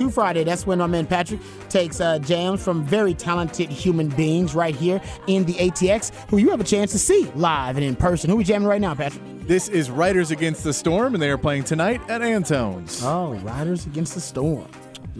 [0.00, 0.44] 512 Friday.
[0.44, 5.00] That's when our man Patrick takes uh, jams from very talented human beings right here
[5.26, 8.30] in the ATX who you have a chance to see live and in person.
[8.30, 9.22] Who we jamming right now, Patrick?
[9.46, 13.02] This is Riders Against the Storm, and they are playing tonight at Antone's.
[13.04, 14.68] Oh, Riders Against the Storm.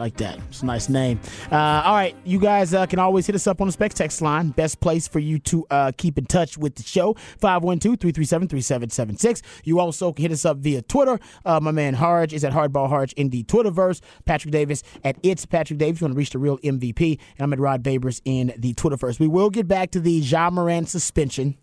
[0.00, 0.38] Like that.
[0.48, 1.20] It's a nice name.
[1.52, 4.22] Uh, all right, you guys uh, can always hit us up on the Specs text
[4.22, 4.48] line.
[4.48, 9.42] Best place for you to uh, keep in touch with the show 512 337 3776.
[9.62, 11.20] You also can hit us up via Twitter.
[11.44, 14.00] Uh, my man Harge is at Hardball Harge in the Twitterverse.
[14.24, 16.00] Patrick Davis at It's Patrick Davis.
[16.00, 17.20] You want to reach the real MVP.
[17.36, 19.20] And I'm at Rod Babers in the Twitterverse.
[19.20, 21.58] We will get back to the Ja Morant suspension.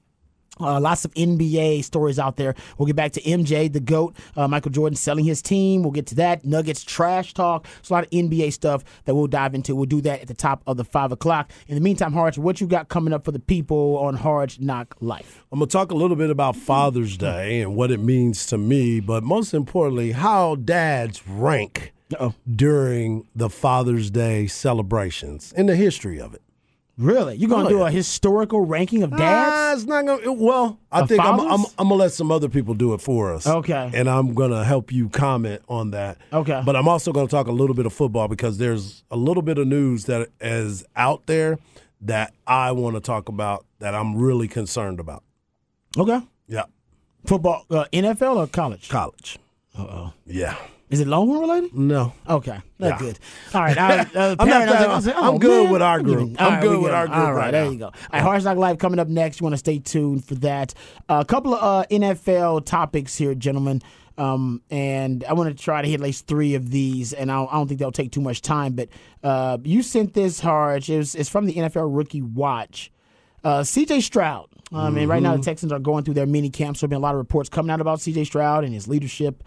[0.59, 2.55] Uh, lots of NBA stories out there.
[2.77, 5.83] We'll get back to MJ, the GOAT, uh, Michael Jordan selling his team.
[5.83, 6.45] We'll get to that.
[6.45, 7.67] Nuggets trash talk.
[7.79, 9.75] It's a lot of NBA stuff that we'll dive into.
[9.75, 11.51] We'll do that at the top of the 5 o'clock.
[11.67, 14.95] In the meantime, Harge, what you got coming up for the people on Harge Knock
[14.99, 15.43] Life?
[15.51, 18.57] I'm going to talk a little bit about Father's Day and what it means to
[18.57, 22.33] me, but most importantly, how dads rank Uh-oh.
[22.53, 26.41] during the Father's Day celebrations in the history of it.
[26.97, 27.35] Really?
[27.35, 27.87] You're going to Oh, do yeah.
[27.89, 29.81] a historical ranking of dads?
[29.83, 30.33] it's not gonna.
[30.33, 31.59] Well, I Of think I'm, I'm.
[31.77, 33.45] I'm gonna let some other people do it for us.
[33.45, 33.91] Okay.
[33.93, 36.17] And I'm gonna help you comment on that.
[36.33, 36.61] Okay.
[36.65, 39.59] But I'm also gonna talk a little bit of football because there's a little bit
[39.59, 41.59] of news that is out there
[42.01, 45.23] that I want to talk about that I'm really concerned about.
[45.97, 46.19] okay.
[46.47, 46.63] Yeah.
[47.25, 48.89] Football, uh, NFL or college?
[48.89, 49.37] College.
[49.77, 50.13] Uh oh.
[50.25, 50.55] Yeah.
[50.89, 51.73] Is it Longhorn related?
[51.75, 52.13] No.
[52.29, 53.19] Okay, that's good.
[53.53, 55.23] All right, I, uh, I'm not parent, I was like- that- I was like, I'm
[55.23, 55.73] oh, good man.
[55.73, 56.41] with our group.
[56.41, 57.71] I'm good with our group All right, right there now.
[57.71, 57.85] you go.
[57.87, 59.39] All right, Hard Knock Live coming up next.
[59.41, 60.73] You want to stay tuned for that.
[61.09, 63.81] a couple of uh, NFL topics here, gentlemen.
[64.17, 67.35] Um, and I want to try to hit at least three of these, and I
[67.35, 68.73] don't, I don't think they'll take too much time.
[68.73, 68.89] But
[69.23, 70.89] uh, you sent this, Harge.
[70.89, 72.91] It it's from the NFL Rookie Watch.
[73.43, 74.47] Uh, CJ Stroud.
[74.73, 75.41] I mean, right now Mm-hmm.
[75.41, 77.19] the Texans are going through their mini camp, so there have been a lot of
[77.19, 79.43] reports coming out about CJ Stroud and his leadership,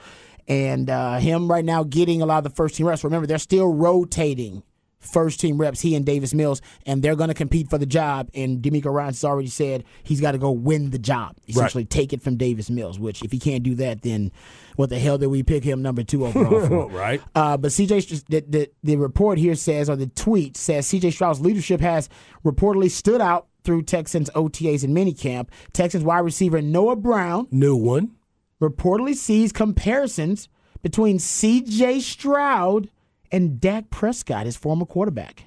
[0.51, 3.05] and uh, him right now getting a lot of the first team reps.
[3.05, 4.65] Remember, they're still rotating
[4.99, 5.81] first team reps.
[5.81, 8.29] He and Davis Mills, and they're going to compete for the job.
[8.35, 12.21] And DeMeco Ryans already said he's got to go win the job, essentially take it
[12.21, 12.99] from Davis Mills.
[12.99, 14.33] Which, if he can't do that, then
[14.75, 16.89] what the hell did we pick him number two overall for?
[16.89, 17.23] Right.
[17.33, 21.41] Uh, but CJ, the, the the report here says, or the tweet says, CJ Stroud's
[21.41, 22.09] leadership has
[22.45, 25.49] reportedly stood out through Texans OTAs and minicamp.
[25.73, 28.17] Texans wide receiver Noah Brown New one.
[28.61, 30.49] Reportedly sees comparisons
[30.83, 32.89] between CJ Stroud
[33.33, 35.45] and Dak Prescott, his former quarterback.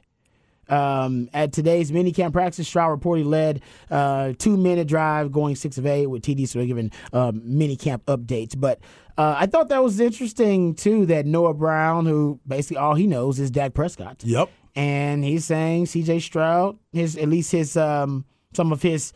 [0.69, 5.85] Um, at today's minicamp practice, Stroud reportedly led uh, two minute drive, going six of
[5.85, 8.57] eight with TD, so they're giving um, minicamp updates.
[8.57, 8.79] But
[9.18, 13.40] uh, I thought that was interesting too that Noah Brown, who basically all he knows
[13.40, 14.50] is Dak Prescott, Yep.
[14.75, 18.24] and he's saying CJ Stroud, his at least his um,
[18.56, 19.12] some of his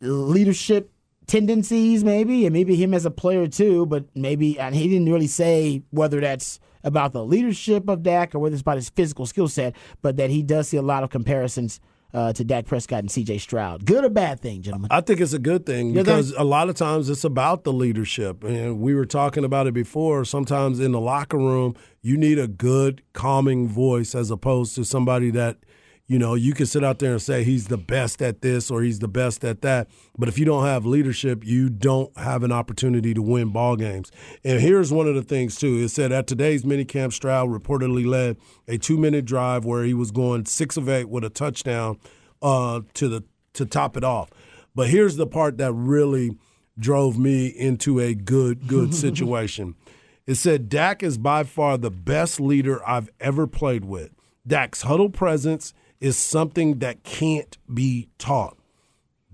[0.00, 0.90] leadership
[1.30, 3.86] tendencies, maybe, and maybe him as a player too.
[3.86, 8.40] But maybe, and he didn't really say whether that's about the leadership of Dak or
[8.40, 11.10] whether it's about his physical skill set, but that he does see a lot of
[11.10, 11.80] comparisons
[12.12, 13.38] uh, to Dak Prescott and C.J.
[13.38, 13.86] Stroud.
[13.86, 14.88] Good or bad thing, gentlemen?
[14.90, 16.06] I think it's a good thing You think?
[16.06, 18.42] because a lot of times it's about the leadership.
[18.42, 20.24] And we were talking about it before.
[20.24, 25.30] Sometimes in the locker room, you need a good, calming voice as opposed to somebody
[25.30, 25.58] that,
[26.10, 28.82] you know, you can sit out there and say he's the best at this or
[28.82, 29.86] he's the best at that.
[30.18, 34.10] But if you don't have leadership, you don't have an opportunity to win ball games.
[34.42, 35.76] And here's one of the things, too.
[35.76, 40.10] It said at today's minicamp, Stroud reportedly led a two minute drive where he was
[40.10, 41.96] going six of eight with a touchdown
[42.42, 43.22] uh, to the
[43.52, 44.30] to top it off.
[44.74, 46.36] But here's the part that really
[46.76, 49.76] drove me into a good, good situation.
[50.26, 54.10] It said Dak is by far the best leader I've ever played with.
[54.44, 58.56] Dak's huddle presence is something that can't be taught.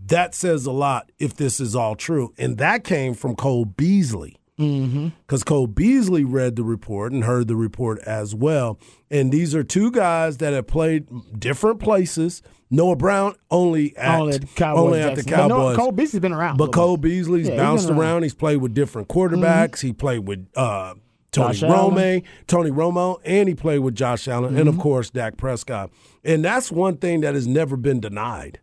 [0.06, 2.32] That says a lot if this is all true.
[2.38, 4.36] And that came from Cole Beasley.
[4.58, 5.08] Mm-hmm.
[5.26, 8.78] Because Cole Beasley read the report and heard the report as well.
[9.10, 11.06] And these are two guys that have played
[11.38, 12.42] different places.
[12.70, 14.82] Noah Brown only at, Only at the Cowboys.
[14.82, 15.48] only at the Jackson.
[15.48, 16.56] But no, Cole Beasley's been around.
[16.56, 16.96] But Cole.
[16.96, 17.98] Beasley's Yeah, bounced around.
[17.98, 18.22] around.
[18.24, 19.34] He's played with different mm-hmm.
[19.34, 19.80] quarterbacks.
[19.80, 20.94] He played with uh,
[21.32, 22.22] Tony Josh Allen.
[22.46, 24.82] Tony Romo, and he played with Josh Allen, and of mm-hmm.
[24.82, 25.90] course Dak Prescott.
[26.26, 28.60] And that's one thing that has never been denied: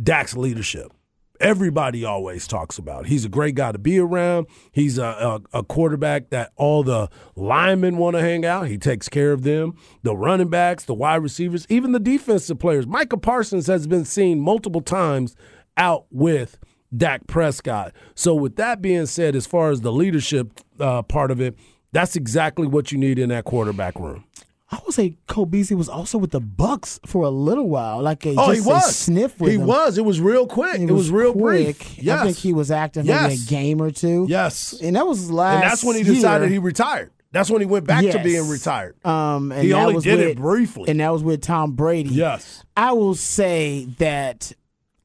[0.00, 0.92] Dak's leadership.
[1.40, 3.06] everybody always talks about.
[3.06, 4.46] He's a great guy to be around.
[4.72, 8.68] He's a, a, a quarterback that all the linemen want to hang out.
[8.68, 9.74] He takes care of them.
[10.02, 12.86] The running backs, the wide receivers, even the defensive players.
[12.86, 15.36] Micah Parsons has been seen multiple times
[15.76, 16.58] out with
[16.96, 17.92] Dak Prescott.
[18.14, 21.56] So, with that being said, as far as the leadership uh, part of it,
[21.92, 24.24] that's exactly what you need in that quarterback room.
[24.70, 28.26] I would say Cole Beasley was also with the Bucs for a little while, like
[28.26, 28.88] a Oh, just he was.
[28.88, 29.66] a sniff with he them.
[29.68, 29.96] was.
[29.96, 30.80] It was real quick.
[30.80, 31.76] It, was, real quick.
[31.78, 31.98] brief.
[32.02, 32.20] Yes.
[32.20, 33.46] I think he was active maybe Yes.
[33.46, 34.26] a game or two.
[34.28, 34.74] Yes.
[34.82, 35.54] and that was last.
[35.62, 37.12] and that's when he decided he retired.
[37.30, 38.96] That's when he went back to being retired.
[39.04, 40.90] Um, and He only was did with, it briefly.
[40.90, 42.10] and that was with Tom Brady.
[42.10, 42.64] yes.
[42.76, 44.52] I will say that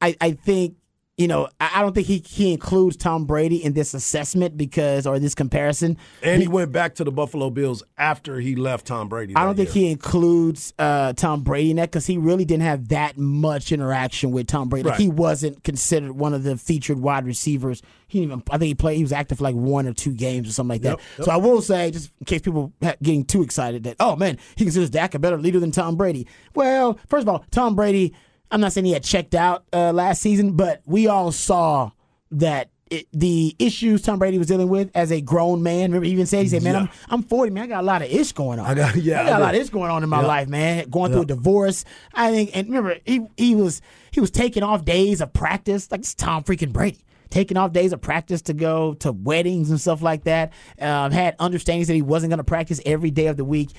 [0.00, 0.74] I, I think
[1.18, 5.18] you know I, don't think he he includes Tom Brady in this assessment because or
[5.18, 5.98] this comparison.
[6.22, 9.36] And he went back to the Buffalo Bills after he left Tom Brady.
[9.36, 9.86] I don't think year.
[9.86, 14.32] he includes uh, Tom Brady in that because he really didn't have that much interaction
[14.32, 14.88] with Tom Brady.
[14.88, 17.82] Like, he wasn't considered one of the featured wide receivers.
[18.08, 18.42] He didn't even.
[18.50, 18.96] I think he played.
[18.96, 20.98] He was active for like one or two games or something like that.
[21.18, 24.38] Yep, So I will say, just in case people getting too excited, that oh man,
[24.56, 26.26] he considers Dak a better leader than Tom Brady.
[26.54, 28.14] Well, first of all, Tom Brady.
[28.52, 31.90] I'm not saying he had checked out uh, last season, but we all saw
[32.32, 32.68] that.
[32.90, 35.90] It, the issues Tom Brady was dealing with as a grown man.
[35.92, 36.80] Remember, he even said, "He said, man, Yeah.
[36.80, 37.64] I'm I'm 40, man.
[37.64, 38.66] I got a lot of ish going on.
[38.66, 40.26] I got- yeah, I got I a lot of ish going on in my Yeah.
[40.26, 40.90] life, man.
[40.90, 41.86] Going through a divorce.
[42.12, 46.00] I think, and remember, he he was he was taking off days of practice, like
[46.00, 46.98] it's Tom freaking Brady.
[47.30, 50.52] Taking off days of practice to go to weddings and stuff like that.
[50.78, 53.70] Um, had understandings that he wasn't going to practice every day of the week.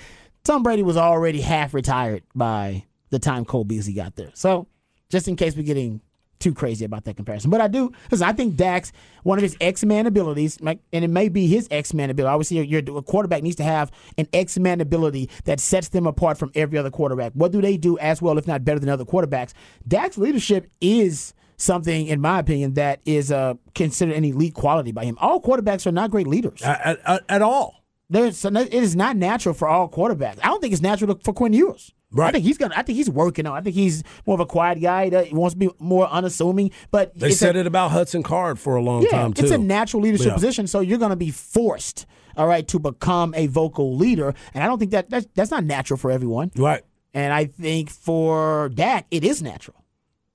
[0.43, 4.31] Tom Brady was already half retired by the time Cole Beasley got there.
[4.33, 4.67] So,
[5.09, 6.01] just in case we're getting
[6.39, 7.49] too crazy about that comparison.
[7.49, 8.91] But I do, because I think Dak's,
[9.23, 12.33] one of his X Man abilities, and it may be his X Man ability.
[12.33, 16.05] Obviously, your, your a quarterback needs to have an X Man ability that sets them
[16.05, 17.31] apart from every other quarterback.
[17.33, 19.53] What do they do as well, if not better than other quarterbacks?
[19.87, 25.05] Dak's leadership is something, in my opinion, that is uh, considered an elite quality by
[25.05, 25.17] him.
[25.21, 26.61] All quarterbacks are not great leaders.
[26.61, 27.83] at, at, at all.
[28.09, 30.39] There's, it is not natural for all quarterbacks.
[30.43, 31.93] I don't think it's natural for Quinn Ewers.
[32.13, 32.27] Right.
[32.29, 32.75] I think he's gonna.
[32.77, 33.57] I think he's working on.
[33.57, 36.71] I think he's more of a quiet guy that wants to be more unassuming.
[36.91, 39.43] But They said a, it about Hudson Card for a long yeah, time too.
[39.43, 40.33] it's a natural leadership Yeah.
[40.35, 40.67] position.
[40.67, 42.05] So you're gonna be forced,
[42.37, 44.33] all right, to become a vocal leader.
[44.53, 46.51] And I don't think that that's, that's not natural for everyone.
[46.55, 46.83] right.
[47.15, 49.77] And I think for Dak, it is natural.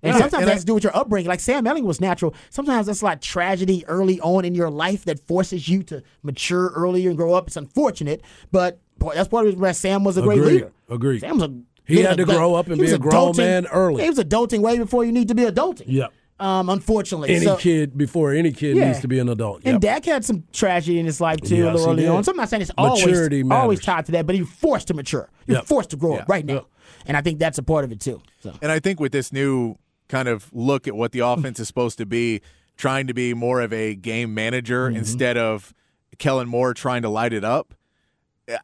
[0.01, 1.27] And Yeah, sometimes and that has to do with your upbringing.
[1.29, 2.35] Like Sam Ehlinger was natural.
[2.51, 7.09] Sometimes that's like tragedy early on in your life that forces you to mature earlier
[7.09, 7.49] and grow up.
[7.49, 8.23] It's unfortunate,
[8.53, 8.81] but
[9.15, 10.73] that's part of why Sam was a great leader.
[10.89, 11.21] Agreed.
[11.21, 11.55] Sam was a
[11.85, 14.03] He had to adult- grow up and he be a grown adulting- man early.
[14.03, 15.85] He was adulting way before you need to be adulting.
[15.87, 16.13] Yep.
[16.41, 18.87] Um, unfortunately, Any So- kid before any kid Yeah.
[18.89, 19.63] needs to be an adult.
[19.65, 19.81] and Yep.
[19.81, 22.23] Dak had some tragedy in his life too, a Yes, little early on.
[22.23, 24.87] So I'm not saying it's Maturity always always tied to that, but he was forced
[24.89, 25.29] to mature.
[25.47, 25.67] He was Yep.
[25.67, 26.21] forced to grow Yeah.
[26.21, 26.67] up right now,
[27.07, 28.21] and I think that's a part of it too.
[28.41, 29.75] So And I think with this new
[30.09, 32.41] kind of look at what the offense is supposed to be,
[32.77, 35.75] trying to be more of a game manager instead of
[36.19, 37.75] Kellen Moore trying to light it up,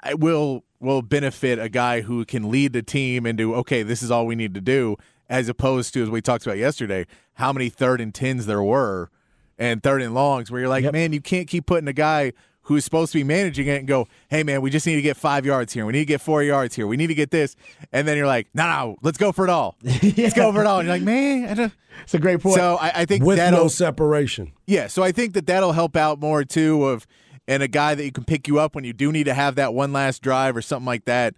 [0.06, 4.10] it will will benefit a guy who can lead the team into okay, this is
[4.10, 4.96] all we need to do,
[5.28, 9.10] as opposed to as we talked about yesterday, how many third and tens there were
[9.58, 12.32] and third and longs where you're like, man, you can't keep putting a guy
[12.64, 15.16] who's supposed to be managing it and go, hey man, we just need to get
[15.16, 17.56] five yards here, we need to get four yards here, we need to get this,
[17.92, 20.66] and then you're like, no, no, let's go for it all, let's go for it
[20.66, 20.80] all.
[20.80, 21.72] And you're like, man,
[22.02, 22.56] it's a great point.
[22.56, 24.52] So I, I think with no separation.
[24.66, 27.06] yeah, so I think that that'll help out more too of
[27.46, 29.54] and a guy that you can pick you up when you do need to have
[29.56, 31.34] that one last drive or something like that.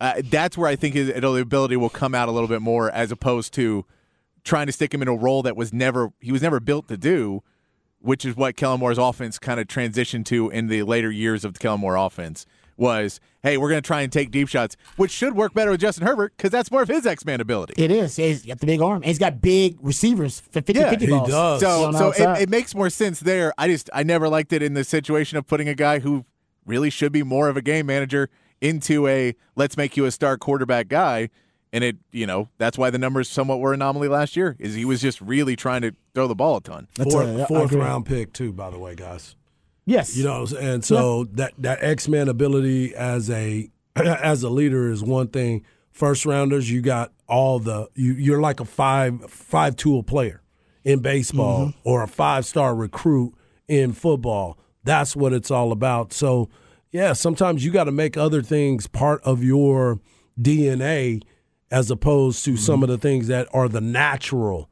[0.00, 3.12] Uh, that's where I think his ability will come out a little bit more as
[3.12, 3.84] opposed to
[4.42, 6.96] trying to stick him in a role that was never he was never built to
[6.96, 7.42] do,
[8.00, 11.54] which is what Kellen Moore's offense kind of transitioned to in the later years of
[11.54, 12.44] the Kellen Moore offense.
[12.76, 15.80] Was hey, we're going to try and take deep shots, which should work better with
[15.80, 17.74] Justin Herbert because that's more of his X Man ability.
[17.76, 18.16] It is.
[18.16, 18.96] He's got the big arm.
[18.96, 21.28] And he's got big receivers for 50 Yeah, 50 he balls.
[21.28, 21.60] does.
[21.60, 23.52] So, so it, it makes more sense there.
[23.58, 26.24] I just I never liked it in the situation of putting a guy who
[26.66, 30.36] really should be more of a game manager into a let's make you a star
[30.38, 31.28] quarterback guy.
[31.72, 34.54] And it, you know, that's why the numbers somewhat were anomaly last year.
[34.60, 36.86] Is he was just really trying to throw the ball a ton.
[36.94, 39.34] That's Fourth, a- I fourth round pick too, by the way, guys.
[39.86, 40.16] Yes.
[40.16, 45.02] You know, and so that that X Man ability as a as a leader is
[45.02, 45.64] one thing.
[45.90, 50.42] First rounders, you got all the you you're like a five five tool player
[50.84, 51.78] in baseball Mm-hmm.
[51.88, 53.32] or a five star recruit
[53.68, 54.58] in football.
[54.82, 56.12] That's what it's all about.
[56.12, 56.48] So
[56.90, 60.00] yeah, sometimes you got to make other things part of your
[60.40, 61.22] DNA
[61.70, 62.82] as opposed to some Mm-hmm.
[62.84, 64.68] of the things that are the natural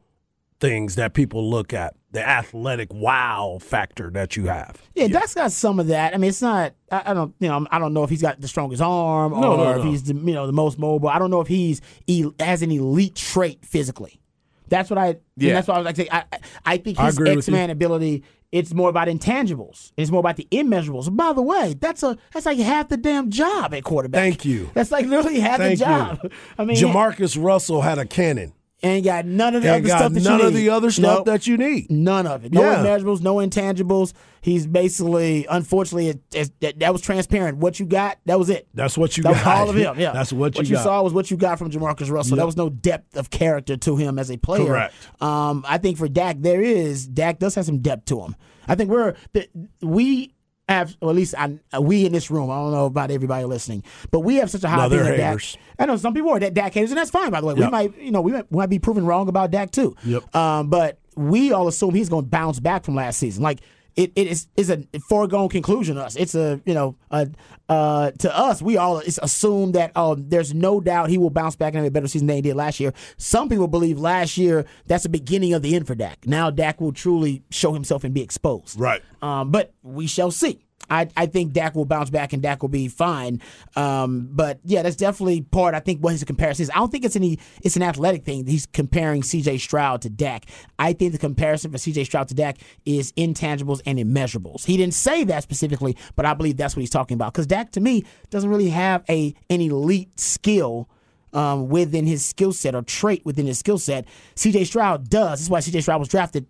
[0.61, 4.81] things that people look at, the athletic wow factor that you have.
[4.95, 6.14] Yeah, Dak's got some of that.
[6.14, 6.75] I mean, it's not.
[6.90, 7.35] I, I don't.
[7.40, 9.85] You know, I don't know if he's got the strongest arm or No, no, if
[9.85, 11.09] he's the you know the most mobile.
[11.09, 14.21] I don't know if he's he has an elite trait physically.
[14.69, 15.07] That's what I.
[15.09, 15.14] Yeah.
[15.37, 15.54] Yeah.
[15.54, 15.97] That's what I was like.
[15.97, 16.09] saying.
[16.12, 16.25] I,
[16.64, 18.23] I- think his X Man ability.
[18.52, 19.92] It's more about intangibles.
[19.97, 21.14] It's more about the immeasurables.
[21.16, 24.21] By the way, that's a that's like half the damn job at quarterback.
[24.21, 24.71] Thank you.
[24.75, 26.19] That's like literally half Thank the job.
[26.23, 26.31] you.
[26.59, 28.52] I mean, JaMarcus Russell had a cannon.
[28.85, 30.91] Ain't got none of the And other got stuff that none you of the other
[30.91, 31.27] stuff Nope.
[31.27, 31.89] that you need.
[31.89, 32.53] None of it.
[32.53, 32.79] No Yeah.
[32.85, 34.12] immeasurables, no intangibles.
[34.41, 37.59] He's basically, unfortunately, it, it, that, that was transparent.
[37.59, 38.67] What you got, that was it.
[38.75, 39.57] That's what you That got.
[39.59, 40.01] all of him.
[40.01, 40.83] Yeah, That's what you what you got.
[40.83, 42.37] saw was what you got from JaMarcus Russell.
[42.37, 44.67] There was no depth of character to him as a player.
[44.67, 44.95] Correct.
[45.23, 47.07] Um, I think for Dak, there is.
[47.07, 48.35] Dak does have some depth to him.
[48.67, 49.47] I think we're the,
[49.81, 50.32] we
[50.69, 52.50] have, or at least I, we in this room.
[52.50, 55.16] I don't know about everybody listening, but we have such a high No, opinion of
[55.16, 55.42] Dak.
[55.78, 57.31] I know some people are that Dak haters, and that's fine.
[57.31, 59.50] By the way, we might, you know, we might, we might be proven wrong about
[59.50, 59.97] Dak too.
[60.04, 60.35] Yep.
[60.35, 63.42] Um, but we all assume he's going to bounce back from last season.
[63.42, 63.61] Like
[63.97, 66.17] it, it is is a foregone conclusion to us.
[66.17, 67.29] It's a you know a,
[67.69, 71.57] uh, to us we all it's assumed that um there's no doubt he will bounce
[71.57, 72.93] back and have a better season than he did last year.
[73.17, 76.27] Some people believe last year that's the beginning of the end for Dak.
[76.27, 78.79] Now Dak will truly show himself and be exposed.
[78.79, 79.03] Right.
[79.21, 80.65] Um, but we shall see.
[80.91, 83.41] I, I think Dak will bounce back and Dak will be fine.
[83.77, 85.75] Um, but yeah, that's definitely part.
[85.75, 86.71] I think what his comparison is.
[86.71, 87.39] I don't think it's any.
[87.62, 88.47] It's an athletic thing.
[88.47, 89.59] He's comparing C.J.
[89.59, 90.47] Stroud to Dak.
[90.79, 92.05] I think the comparison for C.J.
[92.05, 94.65] Stroud to Dak is intangibles and immeasurables.
[94.65, 97.33] He didn't say that specifically, but I believe that's what he's talking about.
[97.33, 100.89] Because Dak to me doesn't really have a an elite skill
[101.33, 104.07] um, within his skill set or trait within his skill set.
[104.35, 104.65] C.J.
[104.65, 105.41] Stroud does.
[105.41, 105.81] That's why C.J.
[105.81, 106.47] Stroud was drafted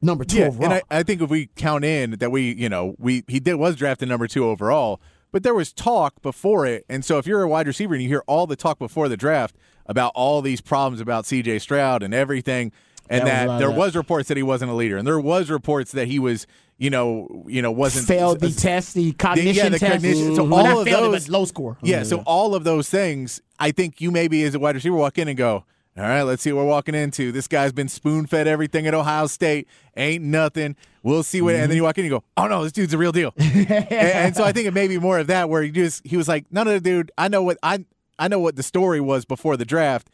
[0.00, 0.64] number two Yeah, overall.
[0.64, 3.54] and I, I think if we count in that we, you know, we he did
[3.54, 5.00] was drafted number two overall,
[5.32, 8.08] but there was talk before it, and so if you're a wide receiver and you
[8.08, 11.58] hear all the talk before the draft about all these problems about C.J.
[11.60, 12.72] Stroud and everything,
[13.10, 13.76] and That that, of there that.
[13.78, 16.90] was reports that he wasn't a leader, and there was reports that he was, you
[16.90, 19.92] know, you know, wasn't failed the test, the cognition yeah, the test.
[19.92, 20.34] cognition.
[20.36, 20.52] So Mhm.
[20.52, 21.78] all of failed it, those- but low score.
[21.82, 25.16] Yeah, so all of those things, I think you maybe as a wide receiver walk
[25.18, 25.64] in and go,
[25.98, 27.32] all right, let's see what we're walking into.
[27.32, 29.66] This guy's been spoon fed everything at Ohio State.
[29.96, 30.76] Ain't nothing.
[31.02, 31.54] We'll see what.
[31.54, 31.84] And then you mm-hmm.
[31.86, 33.34] walk in and you go, oh no, this dude's a real deal.
[33.38, 36.16] and, and so I think it may be more of that where he just he
[36.16, 37.84] was like, no, no, dude, I know what I
[38.18, 40.08] I know what the story was before the draft,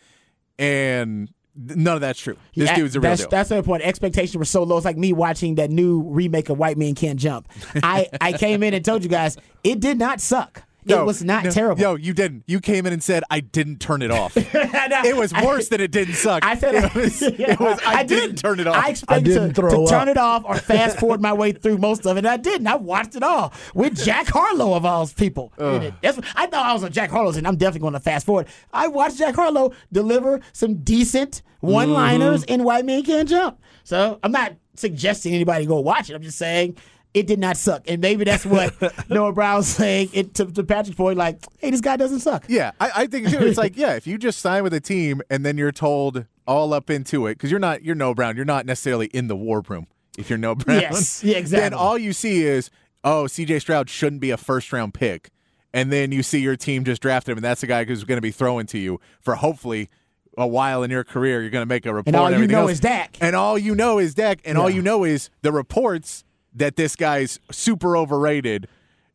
[0.58, 2.36] and none of that's true.
[2.54, 3.30] This Yeah, dude's a real that's, deal.
[3.30, 3.82] That's the point.
[3.82, 4.76] Expectations were so low.
[4.76, 7.48] It's like me watching that new remake of White Men Can't Jump.
[7.82, 10.62] I, I came in and told you guys it did not suck.
[10.86, 11.80] No, it was not no, terrible.
[11.82, 12.44] No, you didn't.
[12.46, 14.36] You came in and said I didn't turn it off.
[14.36, 16.44] it was I- worse than it didn't suck.
[16.44, 17.22] I said it was.
[17.22, 18.76] it was I, didn't turn it off.
[18.76, 21.78] I expected didn't to, throw to turn it off or fast forward my way through
[21.78, 22.20] most of it.
[22.20, 22.66] And I didn't.
[22.66, 25.52] I watched it all with Jack Harlow of all people.
[25.58, 25.94] in it.
[26.02, 28.46] That's I thought I was on Jack Harlow's, and I'm definitely going to fast forward.
[28.72, 32.52] I watched Jack Harlow deliver some decent one-liners Mm-hmm.
[32.52, 33.58] in White Men Can't Jump.
[33.84, 36.14] So I'm not suggesting anybody go watch it.
[36.14, 36.76] I'm just saying.
[37.14, 38.74] It did not suck, and maybe that's what
[39.08, 40.10] Noah Brown's saying.
[40.12, 42.44] It to, to Patrick's point, like, hey, this guy doesn't suck.
[42.48, 43.38] Yeah, I, I think too.
[43.46, 46.74] It's like, yeah, if you just sign with a team and then you're told all
[46.74, 49.62] up into it, because you're not, you're no Brown, you're not necessarily in the war
[49.68, 49.86] room.
[50.18, 51.62] If you're no Brown, Yes, yeah, exactly.
[51.70, 52.68] Then all you see is,
[53.04, 53.60] oh, C.J.
[53.60, 55.30] Stroud shouldn't be a first round pick,
[55.72, 58.16] and then you see your team just drafted him, and that's the guy who's going
[58.18, 59.88] to be throwing to you for hopefully
[60.36, 61.40] a while in your career.
[61.40, 62.72] You're going to make a report, And all you know else.
[62.72, 63.16] is Dak.
[63.20, 66.96] and all you know is Dak, and all you know is the reports that this
[66.96, 68.68] guy's super overrated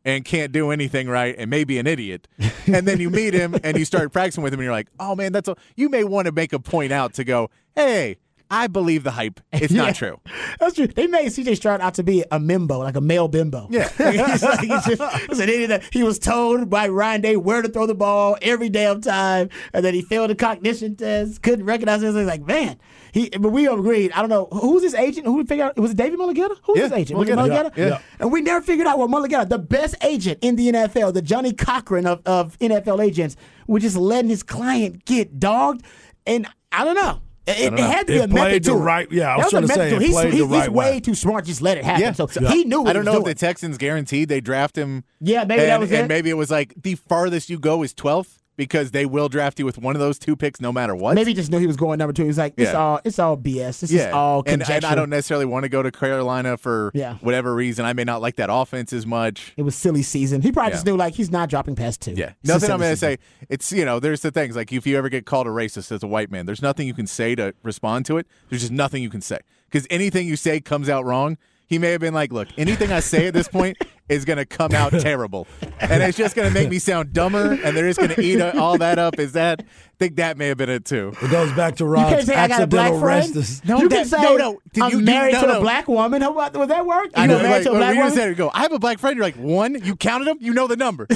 [0.05, 2.27] and can't do anything right and maybe an idiot.
[2.67, 5.15] And then you meet him and you start practicing with him and you're like, oh
[5.15, 8.17] man, that's a you may want to make a point out to go, hey,
[8.51, 9.39] I believe the hype.
[9.51, 9.84] It's Yeah.
[9.86, 10.19] not true.
[10.60, 10.86] That's true.
[10.88, 13.67] They made CJ Stroud out to be a mimbo, like a male bimbo.
[13.72, 13.89] Yeah.
[13.98, 15.01] he's like, he's just,
[15.41, 18.69] an idiot that he was told by Ryan Day where to throw the ball every
[18.69, 22.13] damn time, and then he failed the cognition test, couldn't recognize it.
[22.15, 22.79] He's like, man,
[23.12, 23.30] he.
[23.30, 24.12] But we agreed.
[24.13, 25.25] I don't know who's his agent.
[25.25, 25.78] Who we figured out?
[25.78, 26.58] Was it David Mulugheta?
[26.63, 27.20] Who's Yeah, his agent?
[27.20, 27.36] Was it.
[27.38, 27.75] Mulugheta?
[27.78, 28.01] Yeah, yeah.
[28.20, 31.54] And we never figured out what Mulugheta, the best agent in the NFL, the Johnnie
[31.54, 33.36] Cochran of, of NFL agents,
[33.68, 35.84] was just letting his client get dogged.
[36.25, 37.22] And I don't know.
[37.48, 39.68] It, it had to be a method to right- yeah, I was That trying a
[39.70, 41.00] to say it He's, played the he's, right he's way way.
[41.00, 41.46] too smart.
[41.46, 42.01] Just let it happen.
[42.04, 42.12] Yeah.
[42.12, 42.50] So Yeah.
[42.51, 42.82] he knew.
[42.82, 43.46] What I don't know was if the.
[43.48, 45.04] Texans guaranteed they draft him.
[45.20, 46.08] Yeah, maybe that and, was and it.
[46.10, 49.66] maybe it was like the farthest you go is 12th because they will draft you
[49.66, 51.16] with one of those two picks no matter what.
[51.16, 52.24] Maybe he just knew he was going number two.
[52.24, 52.78] He was like, "It's Yeah.
[52.78, 53.80] all, it's all BS.
[53.80, 56.58] This yeah, is all and, conjecture." and I don't necessarily want to go to Carolina
[56.58, 57.16] for Yeah.
[57.22, 57.86] whatever reason.
[57.86, 59.54] I may not like that offense as much.
[59.56, 60.42] It was silly season.
[60.42, 60.75] He probably Yeah.
[60.75, 62.12] just knew like he's not dropping past two.
[62.12, 62.34] Yeah.
[62.42, 63.18] It's Nothing I'm going to say.
[63.48, 66.04] It's, you know, there's the things like if you ever get called a racist as
[66.04, 68.28] a white man, there's nothing you can say to respond to it.
[68.50, 69.39] There's just nothing you can say.
[69.72, 71.38] Because anything you say comes out wrong.
[71.69, 73.77] He may have been like, look, anything I say at this point
[74.09, 75.45] is going to come out terrible.
[75.79, 77.53] And it's just going to make me sound dumber.
[77.63, 79.19] And they're just going to eat all that up.
[79.19, 79.65] Is that, I
[79.99, 81.13] think that may have been it too.
[81.21, 83.31] It goes back to You can't Rob's say I got a black friend.
[83.35, 83.65] racist.
[83.65, 84.59] No, you that- can say no, no.
[84.73, 85.57] Did I'm you- you- married no, to no.
[85.59, 86.23] a black woman.
[86.23, 87.11] How about would that work?
[87.13, 88.15] I You know, married like, to a when black you woman.
[88.15, 89.15] said, go, I have a black friend.
[89.15, 89.75] You're like, one?
[89.83, 90.38] You counted them?
[90.41, 91.05] You know the number.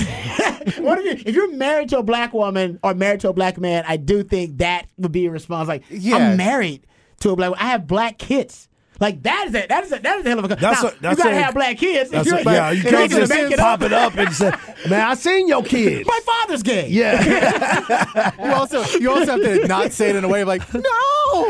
[0.77, 3.57] what if, you, if you're married to a black woman or married to a black
[3.57, 3.85] man?
[3.87, 5.67] I do think that would be a response.
[5.67, 6.17] Like, Yeah.
[6.17, 6.85] I'm married
[7.21, 7.53] to a black.
[7.57, 8.69] I have black kids.
[8.99, 10.47] Like that is a, that is a, that is a hell of a.
[10.55, 12.09] That's now, a- that's you gotta a- have black kids.
[12.11, 14.51] That's You a, yeah, you can't just pop it up and say,
[14.89, 16.87] "Man, I seen your kids." My father's gay.
[16.89, 20.61] Yeah, You also you also have to not say it in a way of like,
[20.73, 20.81] no,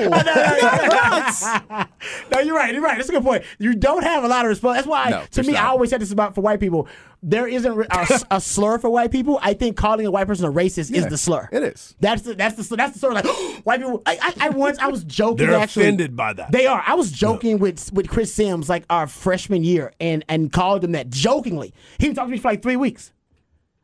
[2.32, 2.74] no, you're right.
[2.74, 2.98] You're right.
[2.98, 3.44] That's a good point.
[3.60, 4.78] You don't have a lot of response.
[4.78, 5.63] That's why, No, to me, not.
[5.63, 6.88] I always said this about for white people.
[7.25, 9.40] There isn't a, a slur for white people.
[9.42, 11.48] I think calling a white person a racist is the slur.
[11.52, 11.96] it is.
[12.00, 13.36] That's the that's the that's the sort of like
[13.66, 14.02] white people.
[14.06, 15.48] I, I, I once I was joking.
[15.48, 16.52] They're actually, offended by that.
[16.52, 16.84] They are.
[16.86, 20.92] I was joking with with Chris Sims like our freshman year and and called him
[20.94, 21.74] that jokingly.
[21.98, 23.12] He didn't talk to me for like three weeks.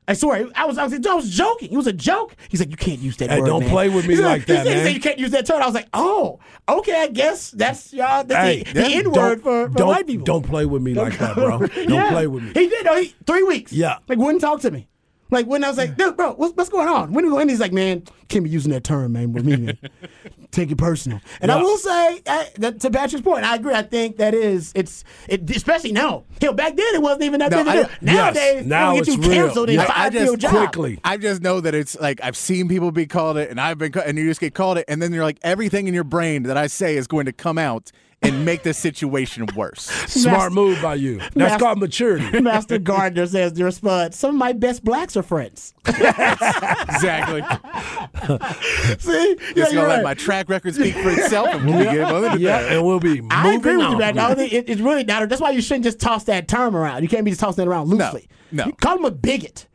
[0.10, 1.72] I swear, I was, I was, I was joking.
[1.72, 2.36] It was a joke.
[2.50, 3.46] He's like, you can't use that Hey, word.
[3.46, 5.32] don't man." play with me said- like that, he said, he said, you can't use
[5.32, 5.62] that term.
[5.62, 8.24] I was like, oh, okay, I guess that's y'all.
[8.24, 10.26] That's hey, the, the N word for, for don't, white people.
[10.26, 11.60] Don't play with me like that, bro.
[11.68, 12.10] Don't Yeah.
[12.10, 12.50] play with me.
[12.54, 12.86] He did.
[12.86, 13.72] No, he, three weeks.
[13.72, 14.00] Yeah.
[14.08, 14.88] Like wouldn't talk to me.
[15.32, 17.14] Like when I was like, dude, bro, what's, what's going on?
[17.14, 19.58] When you go in, he's like, man, can't be using that term, man, with me,
[19.58, 19.78] man.
[20.52, 21.22] Take it personal.
[21.42, 23.74] And I will say, uh, that, to Patrick's point, I agree.
[23.76, 26.24] I think that is, it's, it, especially now.
[26.42, 27.90] Hell, back then it wasn't even that No, big a I- deal.
[28.02, 29.46] yes, Nowadays, now you get it's you real.
[29.46, 30.52] canceled in Yeah, five I just- job.
[30.52, 31.00] quickly.
[31.04, 33.92] I just know that it's like I've seen people be called it, and I've been,
[33.92, 36.44] ca- and you just get called it, and then you're like everything in your brain
[36.44, 37.92] that I say is going to come out
[38.22, 39.84] and make the situation worse.
[40.08, 41.20] Smart move by you.
[41.20, 42.42] That's Master- called maturity.
[42.42, 45.74] Master Gardner says the response, some of my best blacks are friends.
[45.88, 47.42] exactly.
[49.00, 49.36] See?
[49.36, 50.04] Just Yeah, gonna you're let right.
[50.04, 50.14] my
[50.48, 52.02] track record speak for itself, and we'll be good.
[52.02, 53.92] Other than Yeah, that, and we'll be moving I agree with on.
[53.94, 54.18] you, man.
[54.18, 55.28] I don't think it, it's really not.
[55.30, 57.04] That's why you shouldn't just toss that term around.
[57.04, 58.28] You can't be just tossing it around loosely.
[58.52, 58.66] no.
[58.66, 59.68] You call him a bigot.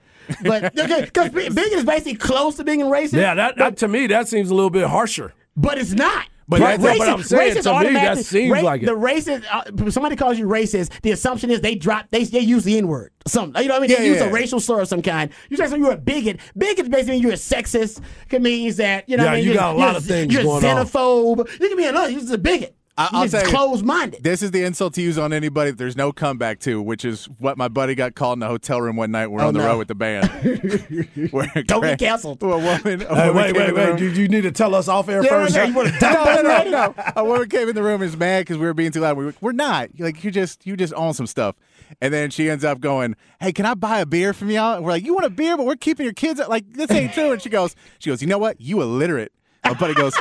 [0.42, 3.12] But because bigot is basically close to being racist.
[3.14, 5.35] Yeah, that, that to me that seems a little bit harsher.
[5.56, 6.26] but it's not.
[6.46, 8.86] But Ra- that's- but I'm saying, racist to me, that seems like it.
[8.86, 12.64] The racist, uh, somebody calls you racist, the assumption is they drop, they, they use
[12.64, 13.12] the N word.
[13.26, 13.90] Some, you know what I mean?
[13.90, 15.30] Yeah, they use yeah, a racial slur of some kind.
[15.48, 16.40] You say something, you're a bigot.
[16.56, 18.00] Bigot basically means you're a sexist.
[18.30, 19.44] It means that, you know Yeah, what I mean?
[19.44, 20.86] you You're- got a lot of things You're going on.
[20.86, 21.60] xenophobe.
[21.60, 22.76] You can be another, you're just a bigot.
[22.96, 24.22] I- You're I'll just tell closed-minded.
[24.22, 27.24] This is the insult to use on anybody that there's no comeback to, which is
[27.40, 29.26] what my buddy got called in the hotel room one night.
[29.28, 29.66] We're Oh, on the no.
[29.66, 30.30] road with the band.
[31.66, 32.42] Don't gra- get canceled.
[32.42, 33.88] A woman, a Hey, woman wait, came wait, wait.
[33.88, 35.57] room- You, you need to tell us off air Yeah, first.
[35.57, 36.70] right, you wanna dump no, no, that no, already?
[36.70, 36.94] no.
[37.16, 39.16] A woman came in the room and was mad because we were being too loud.
[39.16, 39.88] We were, we're not.
[39.98, 41.57] Like you just you just own some stuff.
[42.00, 44.85] And then she ends up going, "Hey, can I buy a beer from y'all?" And
[44.85, 47.33] we're like, "You want a beer, but we're keeping your kids." Like this ain't true.
[47.33, 48.61] And she goes, "She goes, you know what?
[48.61, 49.33] You illiterate."
[49.64, 50.14] My buddy goes,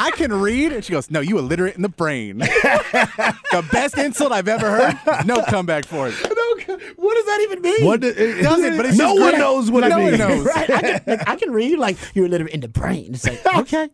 [0.00, 4.32] "I can read," and she goes, "No, you illiterate in the brain." the best insult
[4.32, 5.26] I've ever heard.
[5.26, 6.14] No comeback for it.
[6.24, 7.84] No, what does that even mean?
[7.84, 8.08] What the-
[8.38, 9.38] it, Doesn't, but it's no one great.
[9.38, 10.46] knows what No it one knows.
[10.46, 10.70] right?
[10.70, 13.14] I can, like, I can read like you're literally in the brain.
[13.14, 13.88] It's like okay,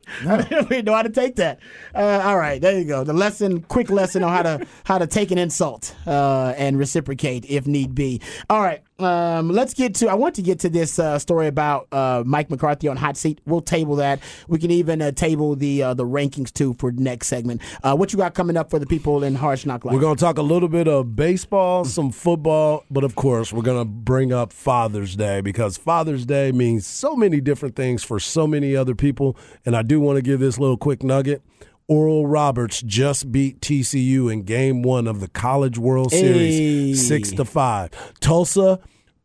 [0.71, 1.59] we know how to take that.
[1.95, 3.05] Uh, all right, there you go.
[3.05, 7.45] The lesson, quick lesson on how to how to take an insult uh, and reciprocate
[7.49, 8.21] if need be.
[8.51, 10.09] All right, um, let's get to.
[10.09, 13.41] I want to get to this uh, story about uh, Mike McCarthy on hot seat.
[13.45, 14.21] We'll table that.
[14.49, 17.61] We can even uh, table the uh, the rankings too for next segment.
[17.83, 19.95] Uh, what you got coming up for the people in Harge Knock Life?
[19.95, 23.63] We're going to talk a little bit of baseball, some football, but of course, we're
[23.63, 28.19] going to bring up Father's Day because Father's Day means so many different things for
[28.19, 29.37] so many other people.
[29.67, 31.43] And I do want to give this little quick nugget.
[31.89, 36.21] Oral Roberts just beat TCU in game one of the College World Hey.
[36.21, 37.91] Series, six to five.
[38.21, 38.81] Tulsa,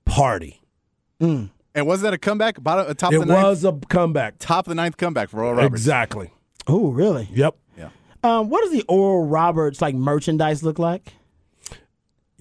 [0.06, 0.62] party.
[1.19, 1.50] And
[1.88, 2.62] was that a comeback?
[2.62, 4.36] Bottom, uh, top It of the ninth, was a comeback.
[4.39, 5.82] top of the ninth comeback for Oral Roberts.
[5.82, 6.32] Exactly.
[6.67, 7.30] oh, really?
[7.34, 7.56] Yep.
[8.24, 11.13] Um, what does the Oral Roberts like merchandise look like?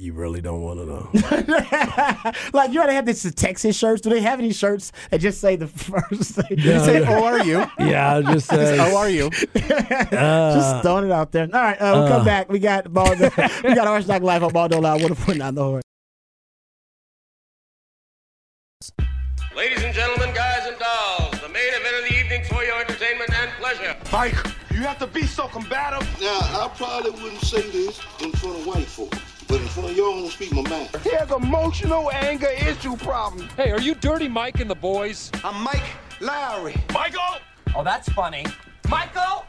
[0.01, 1.11] You really don't want to know.
[2.55, 4.01] Like you ought to have this Texas shirts.
[4.01, 6.59] Do they have any shirts that just say the first thing?
[6.59, 7.11] Yeah, Say, yeah.
[7.11, 7.67] "Oh, are you?
[7.79, 11.45] yeah, I just say, How are you?" just throwing it out there.
[11.53, 12.49] All right, uh, we'll come back.
[12.51, 13.11] We got ball.
[13.11, 14.97] we got Orange Knock Life on Ball Don't Lie.
[15.03, 15.83] What a putting on the horn.
[19.55, 23.31] Ladies and gentlemen, guys and dolls, the main event of the evening for your entertainment
[23.35, 23.95] and pleasure.
[24.11, 24.35] Mike,
[24.73, 26.09] you have to be so combative.
[26.23, 29.15] Now, I probably wouldn't say this in front of white folk,
[29.51, 30.89] but in front of y'all, I'm gonna speak my mind.
[31.03, 33.49] He has emotional anger issue problem.
[33.57, 35.33] Hey, are you Dirty Mike and the boys?
[35.43, 35.83] I'm Mike
[36.21, 36.77] Lowry.
[36.95, 37.41] Michael!
[37.75, 38.47] Oh, that's funny.
[38.89, 39.45] Michael?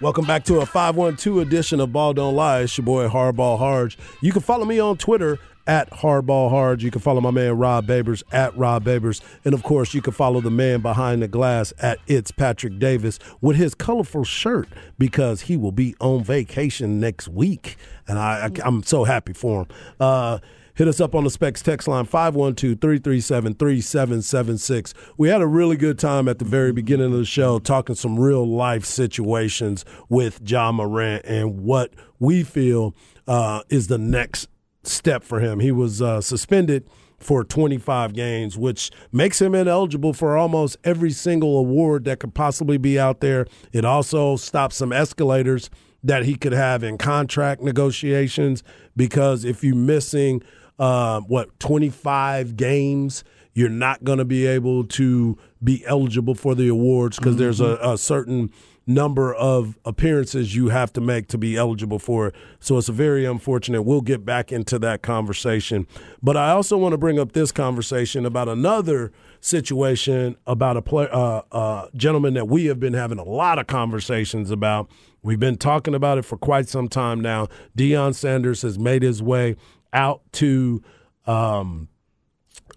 [0.00, 2.62] Welcome back to a 512 edition of Ball Don't Lie.
[2.62, 3.96] It's your boy Hardball Harge.
[4.20, 6.82] You can follow me on Twitter at Hardball Harge.
[6.82, 9.20] You can follow my man Rod Babers at Rod Babers.
[9.44, 13.18] And of course, you can follow the man behind the glass at It's Patrick Davis
[13.40, 17.76] with his colorful shirt because he will be on vacation next week.
[18.08, 19.68] And I, I, I'm so happy for him.
[20.00, 20.38] Uh,
[20.74, 24.94] Hit us up on the Specs text line 512 337 3776.
[25.16, 28.16] We had a really good time at the very beginning of the show talking some
[28.16, 32.94] real life situations with John Morant and what we feel
[33.26, 34.48] uh, is the next
[34.88, 35.60] step for him.
[35.60, 41.58] He was uh, suspended for 25 games, which makes him ineligible for almost every single
[41.58, 43.46] award that could possibly be out there.
[43.72, 45.68] It also stops some escalators
[46.04, 48.62] that he could have in contract negotiations
[48.96, 50.42] because if you're missing
[50.78, 56.68] uh, what 25 games, you're not going to be able to be eligible for the
[56.68, 58.52] awards because there's a, a certain
[58.88, 62.34] number of appearances you have to make to be eligible for it.
[62.58, 63.82] So it's very unfortunate.
[63.82, 65.86] We'll get back into that conversation.
[66.22, 71.06] But I also want to bring up this conversation about another situation about a play,
[71.12, 74.90] uh, uh, gentleman that we have been having a lot of conversations about.
[75.22, 77.48] We've been talking about it for quite some time now.
[77.76, 79.56] Deion Sanders has made his way
[79.92, 80.82] out to
[81.26, 81.88] um,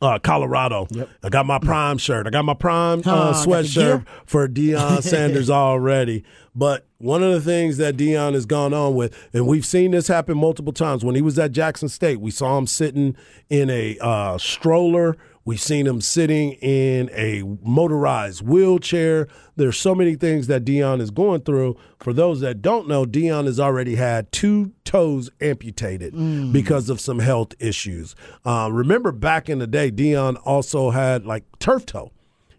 [0.01, 0.87] uh, Colorado.
[1.23, 2.27] I got my prime shirt.
[2.27, 6.23] I got my prime Oh, uh, sweatshirt for Deion Sanders already.
[6.55, 10.07] But one of the things that Deion has gone on with, and we've seen this
[10.07, 11.05] happen multiple times.
[11.05, 13.15] When he was at Jackson State, we saw him sitting
[13.49, 15.17] in a uh, stroller.
[15.43, 19.27] We've seen him sitting in a motorized wheelchair.
[19.55, 21.77] There's so many things that Deion is going through.
[21.99, 26.13] For those that don't know, Deion has already had two toes amputated
[26.53, 28.15] because of some health issues.
[28.45, 32.11] Uh, remember back in the day, Deion also had like turf toe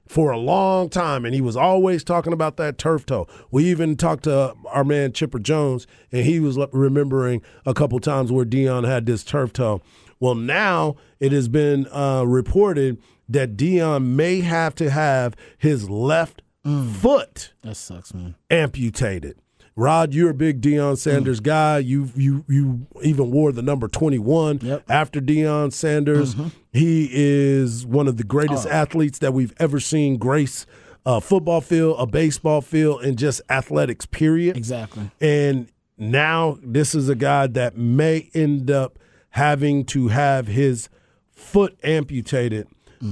[0.09, 3.27] for a long time, and he was always talking about that turf toe.
[3.51, 8.31] We even talked to our man Chipper Jones, and he was remembering a couple times
[8.31, 9.81] where Deion had this turf toe.
[10.23, 16.43] Well, now it has been uh, reported that Deion may have to have his left
[16.65, 16.93] mm.
[16.93, 18.37] foot That sucks, man.
[18.49, 19.37] amputated.
[19.75, 21.45] Rod, you're a big Deion Sanders mm.
[21.45, 21.79] guy.
[21.79, 24.85] You you you even wore the number 21 Yep.
[24.89, 26.37] after Deion Sanders.
[26.37, 26.49] Mm-hmm.
[26.73, 28.71] He is one of the greatest oh.
[28.71, 30.67] athletes that we've ever seen grace
[31.05, 34.07] a football field, a baseball field, and just athletics.
[34.07, 34.57] Period.
[34.57, 35.11] Exactly.
[35.21, 39.01] And now this is a guy that may end up
[39.33, 40.89] having to have his
[41.33, 42.67] foot amputated.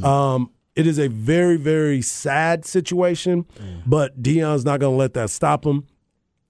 [0.05, 3.45] Um, it is a very, very sad situation,
[3.85, 5.87] but Deion's not going to let that stop him.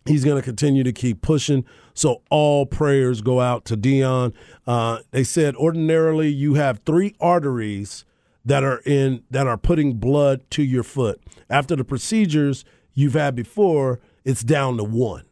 [0.06, 1.64] He's going to continue to keep pushing.
[1.94, 4.34] So all prayers go out to Deion.
[4.66, 8.04] Uh, they said ordinarily you have three arteries
[8.44, 11.20] that are in that are putting blood to your foot.
[11.48, 15.24] After the procedures you've had before, it's down to one.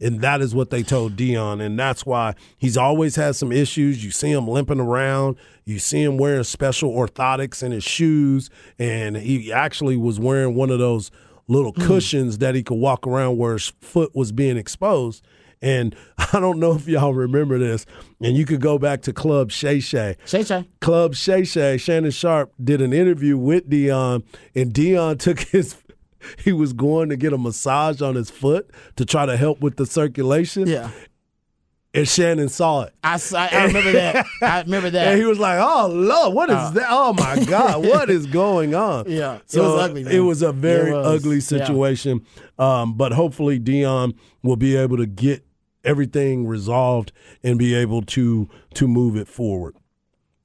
[0.00, 1.62] And that is what they told Deion.
[1.62, 4.04] And that's why he's always had some issues.
[4.04, 5.36] You see him limping around.
[5.64, 8.50] You see him wearing special orthotics in his shoes.
[8.78, 11.10] And he actually was wearing one of those
[11.48, 11.86] little hmm.
[11.86, 15.24] cushions that he could walk around where his foot was being exposed.
[15.62, 15.96] And
[16.32, 17.86] I don't know if y'all remember this.
[18.20, 20.16] And you could go back to Club Shay Shay.
[20.26, 20.68] Shay Shay.
[20.80, 25.76] Club Shay Shay, Shannon Sharpe did an interview with Deion, and Deion took his.
[26.44, 29.76] He was going to get a massage on his foot to try to help with
[29.76, 30.66] the circulation.
[30.66, 30.90] Yeah.
[31.94, 32.92] And Shannon saw it.
[33.02, 34.26] I, I- I remember that.
[34.42, 35.08] I remember that.
[35.08, 36.88] And he was like, "Oh Lord, what is that?
[36.90, 40.12] Oh my God, what is going on?" Yeah, it was ugly, man.
[40.12, 41.40] It was a very was, ugly yeah.
[41.42, 42.26] situation.
[42.58, 45.46] Um, but hopefully, Deion will be able to get
[45.84, 47.12] everything resolved
[47.42, 49.74] and be able to to move it forward.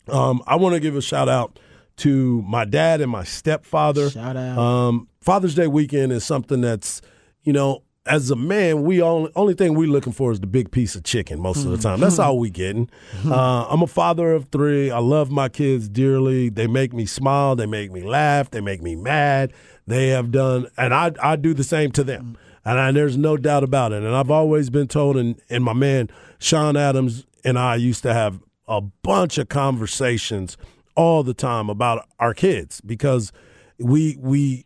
[0.07, 1.59] Um, I want to give a shout out
[2.01, 4.09] to my dad and my stepfather.
[4.09, 4.57] Shout out.
[4.57, 7.01] Um, Father's Day weekend is something that's,
[7.43, 10.71] you know, as a man, we only only thing we're looking for is the big
[10.71, 11.99] piece of chicken most of the time.
[11.99, 12.89] That's all we getting.
[13.23, 14.89] Uh, I'm a father of three.
[14.89, 16.49] I love my kids dearly.
[16.49, 17.55] They make me smile.
[17.55, 18.49] They make me laugh.
[18.49, 19.53] They make me mad.
[19.85, 22.37] They have done, and I I do the same to them.
[22.65, 24.03] And I, there's no doubt about it.
[24.03, 26.09] And I've always been told, and, and my man
[26.39, 30.57] Sean Adams and I used to have a bunch of conversations
[30.95, 33.31] all the time about our kids because
[33.79, 34.65] we we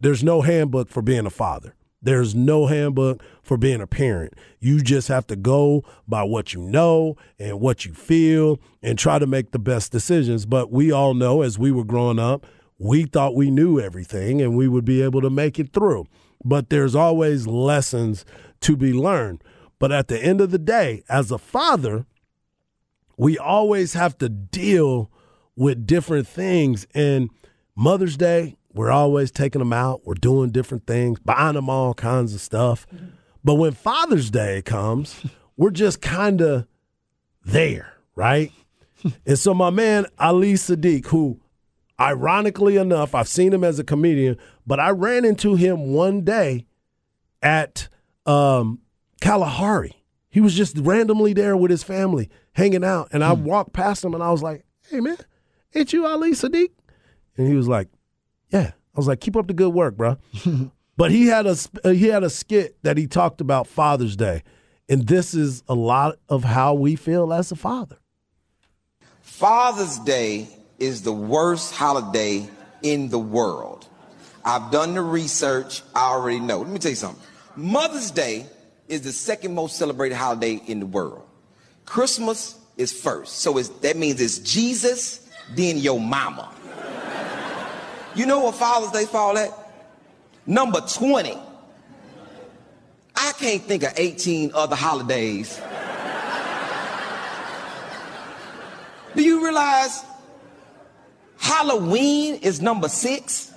[0.00, 1.74] there's no handbook for being a father.
[2.02, 4.34] There's no handbook for being a parent.
[4.60, 9.18] You just have to go by what you know and what you feel and try
[9.18, 10.46] to make the best decisions.
[10.46, 12.46] But we all know as we were growing up,
[12.78, 16.06] we thought we knew everything and we would be able to make it through.
[16.44, 18.24] But there's always lessons
[18.60, 19.42] to be learned.
[19.78, 22.06] But at the end of the day, as a father,
[23.16, 25.10] we always have to deal
[25.56, 26.86] with different things.
[26.94, 27.30] And
[27.74, 30.02] Mother's Day, we're always taking them out.
[30.04, 32.86] We're doing different things, buying them all kinds of stuff.
[33.42, 35.24] But when Father's Day comes,
[35.56, 36.66] we're just kind of
[37.44, 38.52] there, right?
[39.26, 41.40] and so my man Ali Siddiq, who
[41.98, 46.66] ironically enough, I've seen him as a comedian, but I ran into him one day
[47.42, 47.88] at
[48.26, 48.80] um,
[49.20, 50.02] Kalahari.
[50.28, 53.08] He was just randomly there with his family, hanging out.
[53.12, 55.16] And I walked past him and I was like, hey, man,
[55.74, 56.70] ain't you Ali Siddiq?
[57.36, 57.88] And he was like,
[58.50, 58.72] yeah.
[58.94, 60.16] I was like, keep up the good work, bro.
[60.96, 64.42] but he had a uh, he had a skit that he talked about Father's Day,
[64.88, 67.98] and this is a lot of how we feel as a father.
[69.20, 70.48] Father's Day
[70.78, 72.48] is the worst holiday
[72.82, 73.86] in the world.
[74.44, 75.82] I've done the research.
[75.94, 76.60] I already know.
[76.60, 77.22] Let me tell you something.
[77.56, 78.46] Mother's Day
[78.88, 81.26] is the second most celebrated holiday in the world.
[81.84, 83.38] Christmas is first.
[83.38, 86.52] So it's, that means it's Jesus, then your mama.
[88.14, 89.50] You know what Father's Day fall at?
[90.46, 91.36] Number 20.
[93.14, 95.60] I can't think of 18 other holidays.
[99.14, 100.04] Do you realize
[101.38, 103.52] Halloween is number six?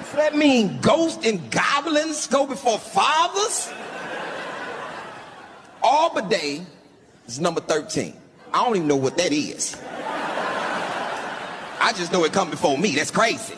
[0.00, 3.72] Does that mean ghosts and goblins go before fathers?
[5.82, 6.62] Arbor Day
[7.26, 8.14] is number 13.
[8.52, 9.76] I don't even know what that is.
[11.80, 12.94] I just know it come before me.
[12.94, 13.54] That's crazy.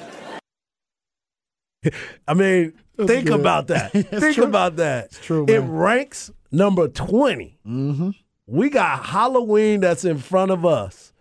[2.27, 3.41] I mean, think good.
[3.41, 3.93] about that.
[3.93, 4.45] think true.
[4.45, 5.07] about that.
[5.07, 7.59] It's true, It ranks number 20.
[7.67, 8.11] Mm-hmm.
[8.47, 11.13] We got Halloween that's in front of us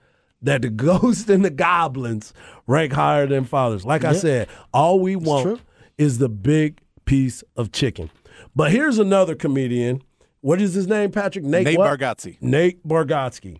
[0.41, 2.33] that the ghosts and the goblins
[2.65, 3.85] rank higher than fathers.
[3.85, 5.59] Like I said, all we want true.
[5.97, 8.09] is the big piece of chicken.
[8.55, 10.01] But here's another comedian.
[10.41, 11.43] What is his name, Patrick?
[11.45, 11.99] Nate, Nate what?
[11.99, 12.41] Bargatze.
[12.41, 13.59] Nate Bargatze.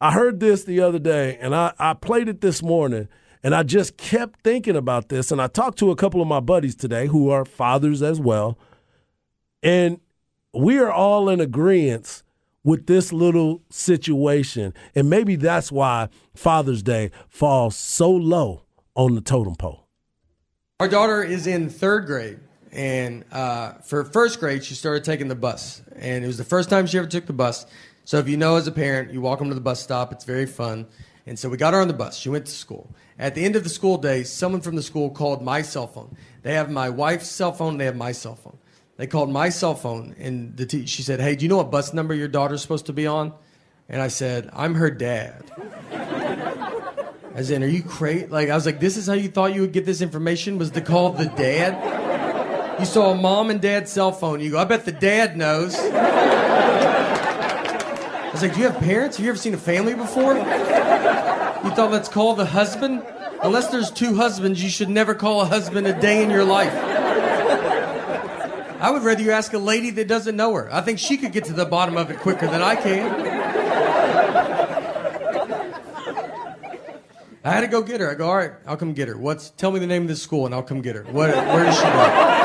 [0.00, 3.08] I heard this the other day and I, I played it this morning
[3.42, 5.30] and I just kept thinking about this.
[5.30, 8.58] And I talked to a couple of my buddies today who are fathers as well.
[9.62, 10.00] And
[10.52, 12.22] we are all in agreement
[12.64, 14.74] with this little situation.
[14.94, 19.86] And maybe that's why Father's Day falls so low on the totem pole.
[20.80, 22.38] Our daughter is in third grade,
[22.72, 26.70] and uh, for first grade, she started taking the bus, and it was the first
[26.70, 27.66] time she ever took the bus.
[28.10, 30.10] So if you know as a parent, you walk them to the bus stop.
[30.10, 30.88] It's very fun,
[31.26, 32.18] and so we got her on the bus.
[32.18, 32.92] She went to school.
[33.16, 36.16] At the end of the school day, someone from the school called my cell phone.
[36.42, 37.78] They have my wife's cell phone.
[37.78, 38.58] They have my cell phone.
[38.96, 41.70] They called my cell phone, and the te- she said, "Hey, do you know what
[41.70, 43.32] bus number your daughter's supposed to be on?"
[43.88, 45.48] And I said, "I'm her dad."
[47.36, 48.26] As in, are you crazy?
[48.26, 50.58] Like, I was like, this is how you thought you would get this information?
[50.58, 52.80] Was to call the dad?
[52.80, 54.40] You saw a mom and dad's cell phone.
[54.40, 55.76] You go, I bet the dad knows.
[58.40, 59.18] Was like, do you have parents?
[59.18, 60.32] Have you ever seen a family before?
[60.32, 60.42] You
[61.74, 63.02] thought let's call the husband?
[63.42, 66.72] Unless there's two husbands, you should never call a husband a day in your life.
[68.80, 70.72] I would rather you ask a lady that doesn't know her.
[70.72, 73.10] I think she could get to the bottom of it quicker than I can.
[77.44, 78.10] I had to go get her.
[78.10, 79.18] I go, all right, I'll come get her.
[79.18, 79.50] What's?
[79.50, 81.02] Tell me the name of this school, and I'll come get her.
[81.04, 82.40] What, where does she go?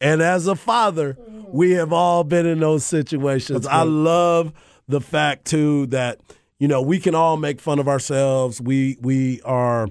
[0.00, 1.18] And as a father,
[1.52, 3.66] we have all been in those situations.
[3.66, 4.52] I love
[4.86, 6.20] the fact too that
[6.58, 8.60] you know we can all make fun of ourselves.
[8.60, 9.88] We we are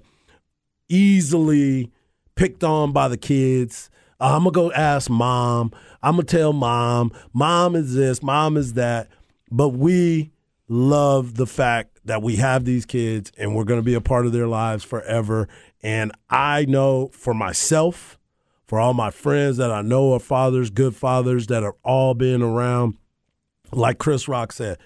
[0.90, 1.92] easily
[2.36, 3.90] picked on by the kids.
[4.20, 5.72] Uh, I'm gonna go ask mom.
[6.02, 7.12] I'm gonna tell mom.
[7.34, 8.22] Mom is this.
[8.24, 9.10] Mom is that.
[9.52, 10.32] But we
[10.68, 14.26] love the fact that we have these kids and we're going to be a part
[14.26, 15.48] of their lives forever.
[15.82, 18.17] And I know for myself,
[18.68, 22.42] for all my friends that I know are fathers, good fathers that are all being
[22.42, 22.98] around,
[23.72, 24.78] like Chris Rock said,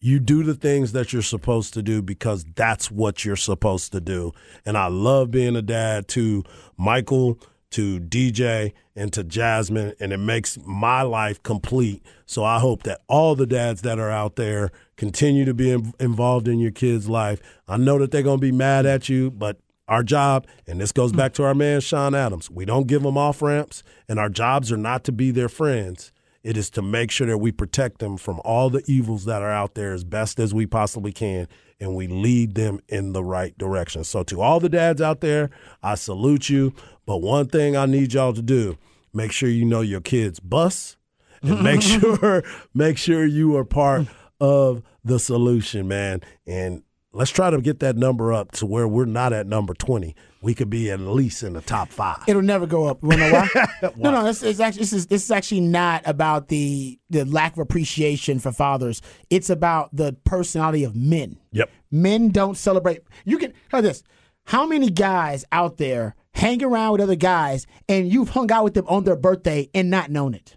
[0.00, 4.00] you do the things that you're supposed to do because that's what you're supposed to
[4.00, 4.32] do.
[4.66, 6.42] And I love being a dad to
[6.76, 7.38] Michael,
[7.70, 12.02] to DJ, and to Jasmine, and it makes my life complete.
[12.26, 16.48] So I hope that all the dads that are out there continue to be involved
[16.48, 17.40] in your kids' life.
[17.66, 20.92] I know that they're going to be mad at you, but our job, and this
[20.92, 21.16] goes hmm.
[21.16, 24.70] back to our man Sean Adams, we don't give them off ramps, and our jobs
[24.72, 26.12] are not to be their friends.
[26.42, 29.50] It is to make sure that we protect them from all the evils that are
[29.50, 31.46] out there as best as we possibly can,
[31.78, 34.02] and we lead them in the right direction.
[34.02, 35.50] So, to all the dads out there,
[35.82, 36.74] I salute you.
[37.06, 38.76] But one thing I need y'all to do:
[39.14, 40.96] make sure you know your kids' bus,
[41.42, 42.42] and make sure
[42.74, 44.08] make sure you are part
[44.40, 46.22] of the solution, man.
[46.44, 50.14] And let's try to get that number up to where we're not at number twenty.
[50.40, 52.24] We could be at least in the top five.
[52.26, 52.98] It'll never go up.
[53.02, 53.92] You know why?
[53.96, 54.24] no, no.
[54.24, 58.38] This is actually this is this is actually not about the the lack of appreciation
[58.38, 59.02] for fathers.
[59.30, 61.38] It's about the personality of men.
[61.52, 61.70] Yep.
[61.90, 63.02] Men don't celebrate.
[63.24, 64.02] You can hear this.
[64.44, 68.74] How many guys out there hang around with other guys and you've hung out with
[68.74, 70.56] them on their birthday and not known it?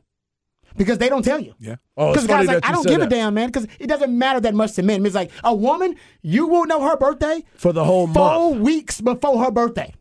[0.77, 1.53] Because they don't tell you.
[1.59, 1.75] Yeah.
[1.95, 3.47] Oh, it's Because funny guys like, I don't give a damn, man.
[3.47, 5.05] Because it doesn't matter that much to men.
[5.05, 8.61] It's like a woman, you will know her birthday For the whole four month.
[8.61, 9.93] weeks before her birthday.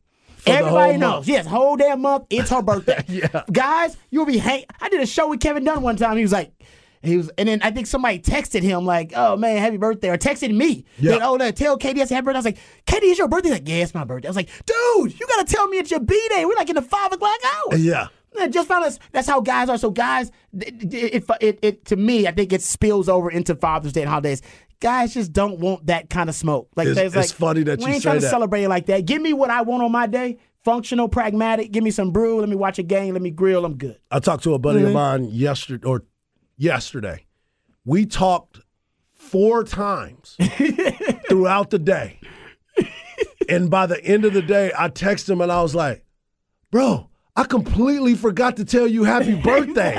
[0.45, 1.13] the Everybody knows.
[1.19, 1.29] month.
[1.29, 2.25] Yes, whole damn month.
[2.31, 3.05] It's her birthday.
[3.09, 3.43] Yeah.
[3.53, 4.65] Guys, you'll be hang.
[4.81, 6.17] I did a show with Kevin Dunn one time.
[6.17, 6.53] He was like,
[7.03, 10.17] he was, and then I think somebody texted him like, "Oh man, happy birthday!" or
[10.17, 10.87] texted me.
[10.99, 11.11] Yeah.
[11.11, 12.37] Oh, that, oh, no, tell Katie I said happy birthday.
[12.37, 14.37] I was like, "Katie, it's your birthday." He's like, "Yeah, it's my birthday." I was
[14.37, 16.47] like, "Dude, you gotta tell me it's your b day.
[16.47, 18.07] We're like in the five o'clock hour." Yeah.
[18.51, 18.99] Just us.
[19.13, 19.79] That's how guys are.
[19.79, 23.93] So guys, it, it, it, it to me, I think it spills over into Father's
[23.93, 24.43] Day and holidays.
[24.81, 26.69] guys just don't want that kind of smoke.
[26.77, 29.05] Like It's- it's like, funny that we you ain't trying to celebrate it like that.
[29.07, 30.39] Give me what I want on my day.
[30.65, 31.71] Functional, pragmatic.
[31.73, 32.41] Give me some brew.
[32.41, 33.13] Let me watch a game.
[33.13, 33.65] Let me grill.
[33.65, 33.99] I'm good.
[34.11, 34.87] I talked to a buddy Mhm.
[34.89, 36.03] of mine yesterday or
[36.57, 37.27] yesterday.
[37.85, 38.61] We talked
[39.13, 40.37] four times
[41.29, 42.19] throughout the day.
[43.49, 46.05] and by the end of the day, I texted him and I was like,
[46.71, 49.99] Bro, I completely forgot to tell you happy birthday.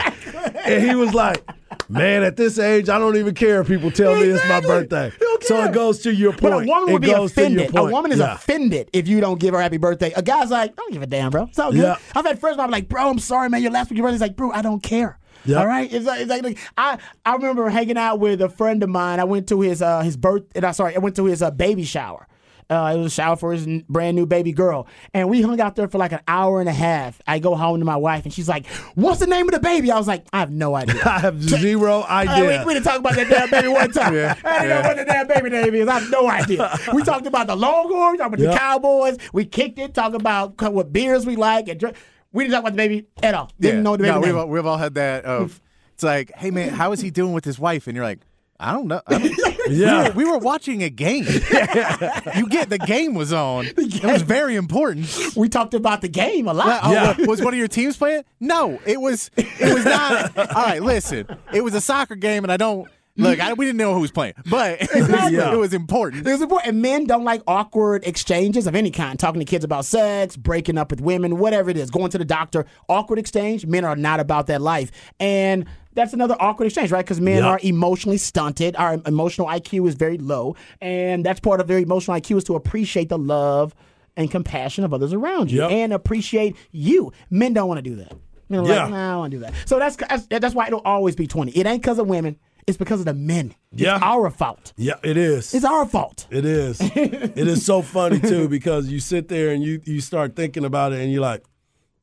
[0.65, 1.43] and he was like,
[1.89, 5.11] Man, at this age, I don't even care if people tell me it's my birthday.
[5.41, 6.41] So it goes to your point.
[6.41, 7.77] But a woman It would be goes to your offended.
[7.77, 8.33] A woman is Yeah.
[8.35, 10.11] offended if you don't give her happy birthday.
[10.15, 11.43] A guy's like, I don't give a damn, bro.
[11.43, 11.81] It's all good.
[11.81, 11.97] Yeah.
[12.15, 13.61] I've had friends where I'm like, bro, I'm sorry, man.
[13.61, 14.15] Your last week your birthday.
[14.15, 15.19] He's like, bro, I don't care.
[15.45, 15.59] Yeah.
[15.59, 15.91] All right.
[15.93, 19.19] It's like, it's like like, I I remember hanging out with a friend of mine.
[19.19, 20.43] I went to his uh his birth.
[20.55, 22.27] And I sorry, I went to his uh, baby shower.
[22.69, 25.75] Uh, it was a shower for his brand new baby girl, and we hung out
[25.75, 27.21] there for like an hour and a half.
[27.27, 29.91] I go home to my wife, and she's like, "What's the name of the baby?"
[29.91, 32.59] I was like, "I have no idea." I have zero idea.
[32.61, 34.15] we, we didn't talk about that damn baby one time.
[34.15, 34.81] Yeah, I didn't yeah.
[34.81, 35.87] know what the damn baby name is.
[35.87, 36.79] I have no idea.
[36.93, 39.17] We talked about the Longhorns, we talked about the Cowboys.
[39.31, 41.95] We kicked it, talked about what beers we like, and drink.
[42.33, 43.51] we didn't talk about the baby at all.
[43.59, 45.61] Didn't know the baby no, we've, all- we've all had that of
[45.93, 47.85] it's like, hey man, how is he doing with his wife?
[47.87, 48.19] And you're like,
[48.59, 49.01] I don't know.
[49.07, 50.09] I don't- Yeah.
[50.11, 51.23] we, were, we were watching a game.
[52.35, 53.65] you get the game was on.
[53.77, 55.35] It was very important.
[55.35, 56.81] we talked about the game a lot.
[56.83, 57.15] Oh, Yeah.
[57.19, 58.23] wa- Was one of your teams playing?
[58.39, 59.31] No, it was.
[59.37, 60.37] It was not.
[60.37, 61.27] all right, listen.
[61.53, 63.39] It was a soccer game, and I don't look.
[63.39, 65.53] I, we didn't know who was playing, but Yeah.
[65.53, 66.27] it was important.
[66.27, 66.73] It was important.
[66.73, 69.17] And men don't like awkward exchanges of any kind.
[69.17, 72.25] Talking to kids about sex, breaking up with women, whatever it is, going to the
[72.25, 72.65] doctor.
[72.89, 73.65] Awkward exchange.
[73.65, 74.91] Men are not about that life.
[75.19, 77.03] And that's another awkward exchange, right?
[77.05, 77.49] Because men Yeah.
[77.49, 78.75] are emotionally stunted.
[78.75, 80.55] Our emotional IQ is very low.
[80.81, 83.73] And that's part of their emotional IQ is to appreciate the love
[84.17, 85.71] and compassion of others around you Yep.
[85.71, 87.11] and appreciate you.
[87.29, 88.13] Men don't want to do that.
[88.49, 88.81] Men are Yeah.
[88.83, 89.53] like, nah, I don't want to do that.
[89.65, 91.51] So that's, that's that's why it'll always be 20.
[91.53, 92.37] It ain't because of women.
[92.67, 93.53] It's because of the men.
[93.73, 93.95] Yeah.
[93.95, 94.73] It's our fault.
[94.75, 95.53] Yeah, it is.
[95.53, 96.27] It's our fault.
[96.31, 96.79] It is.
[96.81, 100.91] it is so funny too because you sit there and you you start thinking about
[100.93, 101.43] it and you're like,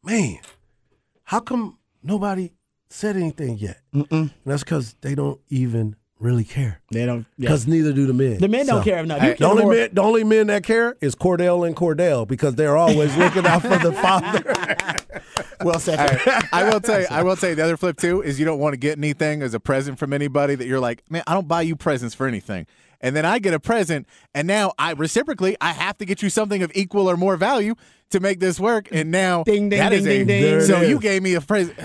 [0.04, 0.38] man,
[1.24, 2.50] how come nobody
[2.92, 3.80] said anything yet?
[3.94, 4.10] Mm-mm.
[4.10, 6.80] And that's because they don't even really care.
[6.92, 7.20] They don't.
[7.36, 7.48] yeah.
[7.48, 8.38] Because neither do the men.
[8.38, 9.18] The men don't So, care enough.
[9.18, 11.74] hey, You the care only more- men, the only men that care is Cordell and
[11.74, 14.94] Cordell because they're always looking out for the father.
[15.64, 15.98] Well said.
[15.98, 18.44] I, I will tell you, I will tell you the other flip too is you
[18.44, 21.34] don't want to get anything as a present from anybody that you're like, man, I
[21.34, 22.66] don't buy you presents for anything.
[23.00, 26.30] And then I get a present, and now I reciprocally I have to get you
[26.30, 27.74] something of equal or more value
[28.10, 28.86] to make this work.
[28.92, 30.42] And now Ding, ding, that ding, is ding, a- ding.
[30.42, 31.02] There it So you is.
[31.02, 31.76] gave me a present.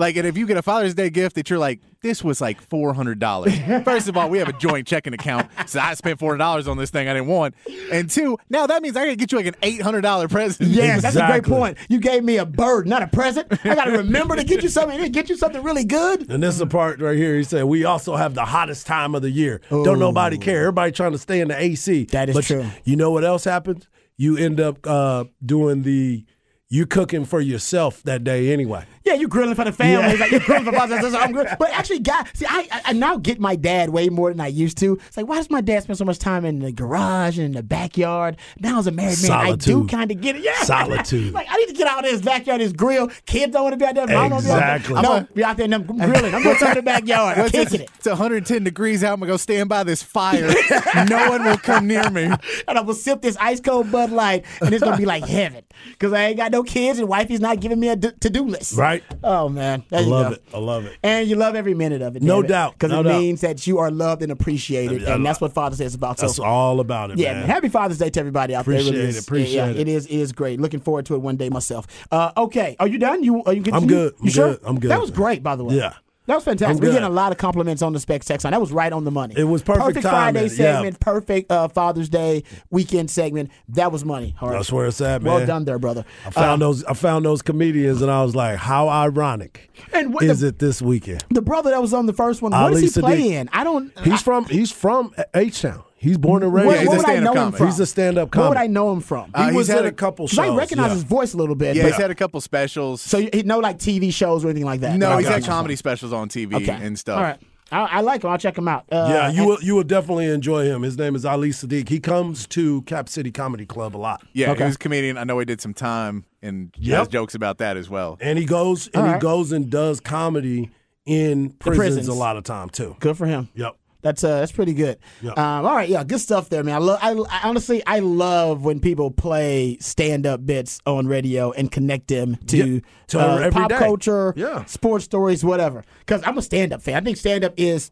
[0.00, 2.58] Like, and if you get a Father's Day gift that you're like, this was like
[2.62, 3.52] four hundred dollars.
[3.84, 6.66] First of all, we have a joint checking account, so I spent four hundred dollars
[6.66, 7.54] on this thing I didn't want.
[7.92, 10.26] And two, now that means I got to get you like an eight hundred dollar
[10.26, 10.70] present.
[10.70, 11.76] Yes, that's a great point.
[11.90, 13.46] You gave me a bird, not a present.
[13.64, 15.12] I got to remember to get you something.
[15.12, 16.30] Get you something really good.
[16.30, 17.36] And this is the part right here.
[17.36, 19.60] He said, "We also have the hottest time of the year.
[19.68, 20.60] Don't nobody care.
[20.60, 22.06] Everybody trying to stay in the AC.
[22.06, 22.64] That is but true.
[22.84, 23.86] You know what else happens?
[24.16, 26.24] You end up uh, doing the
[26.70, 28.84] you cooking for yourself that day anyway.
[29.04, 30.04] Yeah, you grilling for the family.
[30.04, 30.10] Yeah.
[30.10, 31.14] It's like you're grilling for brothers.
[31.14, 31.48] I'm good.
[31.58, 34.48] But actually, God, see, I, I I now get my dad way more than I
[34.48, 34.98] used to.
[35.06, 37.52] It's like, why does my dad spend so much time in the garage and in
[37.52, 38.36] the backyard?
[38.58, 40.42] Now as a married man, I do kind of get it.
[40.42, 41.32] Yeah, Solitude.
[41.34, 43.08] like I need to get out of this backyard, this grill.
[43.26, 44.06] Kids don't want to be out there.
[44.06, 44.94] Mom don't Exactly.
[44.94, 45.68] want to be out there.
[45.68, 46.34] No, be out there and I'm grilling.
[46.34, 47.38] I'm going to the backyard.
[47.38, 47.90] I'm It's, kicking it.
[47.96, 49.14] it's 110 degrees out.
[49.14, 50.46] I'm gonna go stand by this fire.
[51.08, 52.24] no one will come near me.
[52.24, 55.64] and I'm gonna sip this ice cold Bud Light, and it's gonna be like heaven
[55.90, 58.76] because I ain't got no kids, and wifey's not giving me a to do list.
[58.76, 58.89] Right?
[59.22, 60.44] Oh man, there I you love it.
[60.54, 60.96] I love it.
[61.02, 62.22] And you love every minute of it.
[62.22, 62.72] No doubt.
[62.74, 63.18] because No it doubt.
[63.20, 66.16] means that you are loved and appreciated, Yeah, and that's what Father's Day is about.
[66.18, 66.44] That's so.
[66.44, 67.46] all about it, Yeah, man.
[67.46, 68.74] Happy Father's Day to everybody out there.
[68.74, 69.24] Appreciate really it, is.
[69.26, 69.76] appreciate yeah, it.
[69.80, 70.06] It is.
[70.06, 70.60] It is great.
[70.60, 71.86] Looking forward to it one day myself.
[72.10, 73.22] Uh, okay, are you done?
[73.22, 73.62] You are you?
[73.72, 74.14] I'm good.
[74.18, 74.48] You I'm sure?
[74.54, 74.60] good.
[74.64, 74.90] I'm good.
[74.90, 75.76] That was great, by the way.
[75.76, 75.94] Yeah.
[76.26, 76.80] That was fantastic.
[76.82, 78.52] We're getting a lot of compliments on the Specs text line.
[78.52, 79.34] That was right on the money.
[79.36, 80.48] It was perfect Perfect Friday yeah.
[80.48, 81.00] segment.
[81.00, 83.50] Perfect uh, Father's Day weekend segment.
[83.70, 84.34] That was money.
[84.38, 84.54] Horace.
[84.58, 85.34] That's where it's at, man.
[85.34, 86.04] Well done there, brother.
[86.26, 86.84] I found Uh, those.
[86.84, 90.58] I found those comedians, and I was like, "How ironic And what is the- it
[90.60, 92.52] this weekend?" The brother that was on the first one.
[92.52, 93.30] What Ali does he play Siddiq.
[93.32, 93.50] in?
[93.52, 93.92] I don't.
[94.04, 94.44] He's from.
[94.44, 95.82] He's from H Town.
[96.02, 96.66] He's born and raised.
[96.66, 97.58] What, he's a would I stand-up know him comic.
[97.58, 97.66] from?
[97.66, 98.42] He's a stand-up comic.
[98.42, 98.70] What would comic.
[98.70, 99.30] I know him from?
[99.34, 100.50] Uh, he he's was had in a- a couple 'Cause shows.
[100.50, 100.94] I recognize yeah.
[100.94, 101.76] his voice a little bit.
[101.76, 103.02] Yeah, but- he's had a couple specials.
[103.02, 104.96] so you no like TV shows or anything like that.
[104.96, 105.18] no, Okay.
[105.18, 106.72] he's had comedy specials on TV Okay.
[106.80, 107.18] and stuff.
[107.18, 107.38] All right.
[107.72, 108.30] I, I like him.
[108.30, 108.84] I'll check him out.
[108.90, 110.82] Uh, Yeah, you and- will, you will definitely enjoy him.
[110.82, 111.88] His name is Ali Siddiq.
[111.88, 114.22] He comes to Cap City Comedy Club a lot.
[114.32, 114.60] Yeah, Okay.
[114.60, 115.16] he was a comedian.
[115.18, 116.98] I know he did some time and Yep.
[116.98, 118.16] has jokes about that as well.
[118.22, 120.70] And he goes and All he goes and does comedy
[121.06, 122.08] in prisons, prisons.
[122.08, 122.96] a lot of time too.
[123.00, 123.48] Good for him.
[123.54, 123.76] Yep.
[124.02, 124.98] That's uh, that's pretty good.
[125.22, 125.32] Yeah.
[125.32, 126.74] Um, all right, yeah, good stuff there, man.
[126.76, 126.98] I love.
[127.02, 132.36] I, I honestly, I love when people play stand-up bits on radio and connect them
[132.46, 133.78] to, Yeah, to uh, pop day.
[133.78, 134.64] culture, Yeah.
[134.64, 135.84] sports stories, whatever.
[136.00, 136.94] Because I'm a stand-up fan.
[136.96, 137.90] I think stand-up is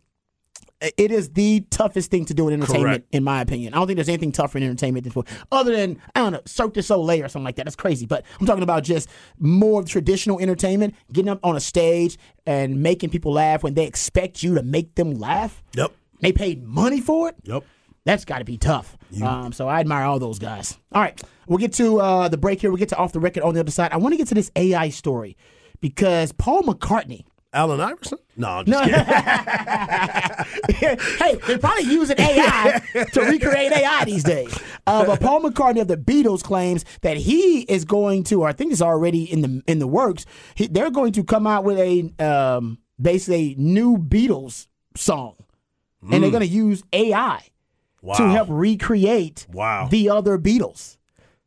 [0.81, 3.07] it is the toughest thing to do in entertainment, Correct.
[3.15, 3.75] in my opinion.
[3.75, 6.41] I don't think there's anything tougher in entertainment than sport, other than I don't know,
[6.47, 7.65] Cirque du Soleil or something like that.
[7.65, 8.07] That's crazy.
[8.07, 9.09] But I'm talking about just
[9.39, 14.43] more traditional entertainment, getting up on a stage and making people laugh when they expect
[14.43, 15.63] you to make them laugh.
[15.75, 15.93] Yep.
[16.21, 17.37] They paid money for it.
[17.45, 17.65] Yep.
[18.05, 18.97] That's got to be tough.
[19.23, 20.79] Um, so I admire all those guys.
[20.93, 22.71] All right, we'll get to uh, the break here.
[22.71, 23.93] We'll get to off the record on the other side.
[23.93, 25.37] I want to get to this AI story
[25.81, 27.25] because Paul McCartney.
[27.53, 28.19] Allen Iverson?
[28.37, 28.85] No, I'm No.
[28.85, 29.07] just
[30.77, 30.99] kidding.
[31.19, 32.81] hey, they're probably using AI
[33.13, 34.57] to recreate AI these days.
[34.87, 38.53] Uh, but Paul McCartney of the Beatles claims that he is going to, or I
[38.53, 40.27] think it's already in the in the works.
[40.55, 45.35] He, they're going to come out with a um, basically new Beatles song,
[46.03, 47.43] and they're going to use AI
[48.03, 48.15] Wow.
[48.19, 49.89] to help recreate Wow.
[49.91, 50.98] the other Beatles.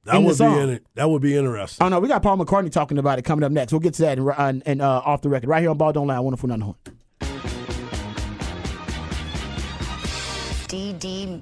[0.06, 0.86] That in the would be in it.
[0.96, 1.86] That would be interesting.
[1.86, 3.72] Oh no, we got Paul McCartney talking about it coming up next.
[3.72, 5.94] We'll get to that and, and, and uh, off the record right here on Ball
[5.94, 6.20] Don't Lie.
[6.20, 6.76] Wonderful None Horn.
[10.68, 11.42] DD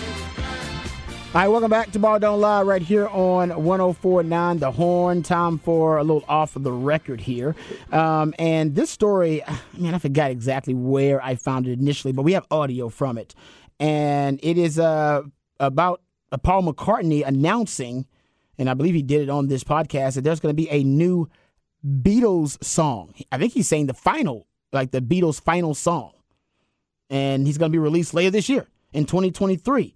[1.33, 5.23] All right, welcome back to Ball Don't Lie right here on 1049 The Horn.
[5.23, 7.55] Time for a little off of the record here.
[7.89, 9.41] Um, and this story,
[9.77, 13.33] man, I forgot exactly where I found it initially, but we have audio from it.
[13.79, 15.21] And it is uh,
[15.57, 16.01] about
[16.33, 18.07] uh, Paul McCartney announcing,
[18.57, 20.83] and I believe he did it on this podcast, that there's going to be a
[20.83, 21.29] new
[21.81, 23.13] Beatles song.
[23.31, 26.11] I think he's saying the final, like the Beatles' final song.
[27.09, 29.95] And he's going to be released later this year in 2023.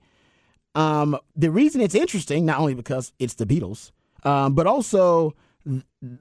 [0.75, 3.91] Um, the reason it's interesting, not only because it's the Beatles,
[4.23, 5.33] um, but also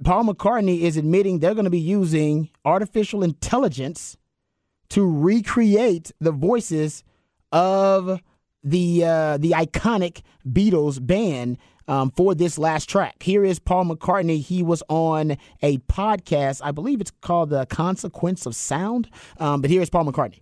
[0.05, 4.17] Paul McCartney is admitting they're going to be using artificial intelligence
[4.91, 7.05] to recreate the voices
[7.53, 8.21] of
[8.63, 13.23] the uh, the iconic Beatles band um, for this last track.
[13.23, 14.41] Here is Paul McCartney.
[14.41, 19.11] He was on a podcast, I believe it's called The Consequence of Sound.
[19.39, 20.41] Um, but here's Paul McCartney.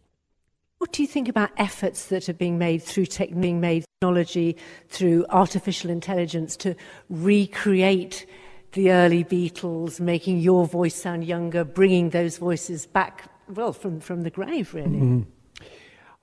[0.82, 4.56] What do you think about efforts that are being made through tech, being made technology,
[4.88, 6.74] through artificial intelligence to
[7.08, 8.26] recreate
[8.72, 14.22] the early Beatles, making your voice sound younger, bringing those voices back, well, from, from
[14.22, 14.98] the grave, really?
[14.98, 15.26] Mhm.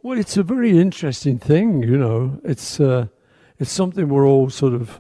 [0.04, 2.42] Well, it's a very interesting thing, you know.
[2.44, 3.08] It's uh,
[3.60, 5.00] it's something we're all sort of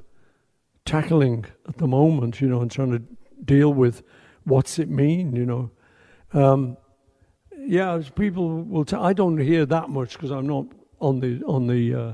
[0.86, 3.03] tackling at the moment, you know, and trying to
[3.43, 4.03] deal with
[4.45, 5.70] what's it mean, you know.
[6.32, 6.78] Um,
[7.70, 8.84] yeah, as people will.
[8.84, 10.65] tell, I don't hear that much because I'm not
[10.99, 12.13] on the on the uh,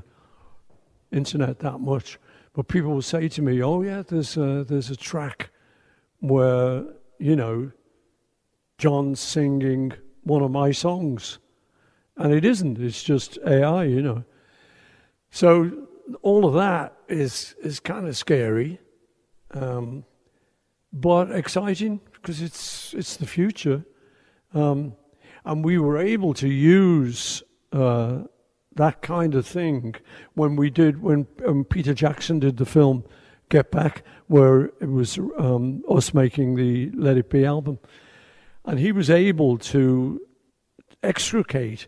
[1.13, 2.19] internet that much.
[2.51, 5.51] But people will say to me, "Oh yeah, there's a, there's a track
[6.19, 6.83] where
[7.19, 7.71] you know
[8.77, 9.93] John's singing
[10.23, 11.39] one of my songs,"
[12.17, 12.77] and it isn't.
[12.77, 14.25] It's just AI, you know.
[15.31, 15.87] So
[16.21, 18.81] all of that is is kind of scary,
[19.51, 20.03] um,
[20.91, 23.85] but exciting because it's it's the future.
[24.53, 24.97] Um,
[25.45, 28.23] and we were able to use uh,
[28.75, 29.95] that kind of thing
[30.33, 33.03] when we did when um, Peter Jackson did the film
[33.49, 37.79] Get Back, where it was um, us making the Let It Be album,
[38.65, 40.19] and he was able to
[41.03, 41.87] extricate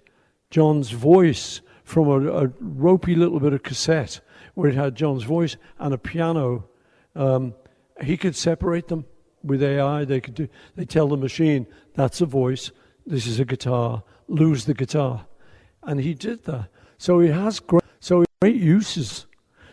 [0.51, 4.19] John's voice from a, a ropey little bit of cassette
[4.53, 6.67] where it had John's voice and a piano.
[7.15, 7.55] Um,
[8.03, 9.05] he could separate them
[9.43, 10.05] with AI.
[10.05, 10.47] They could do.
[10.75, 12.71] They tell the machine that's a voice.
[13.07, 14.03] This is a guitar.
[14.27, 15.25] Lose the guitar,
[15.83, 16.67] and he did that.
[16.97, 17.83] So he has great.
[18.01, 19.27] So great uses.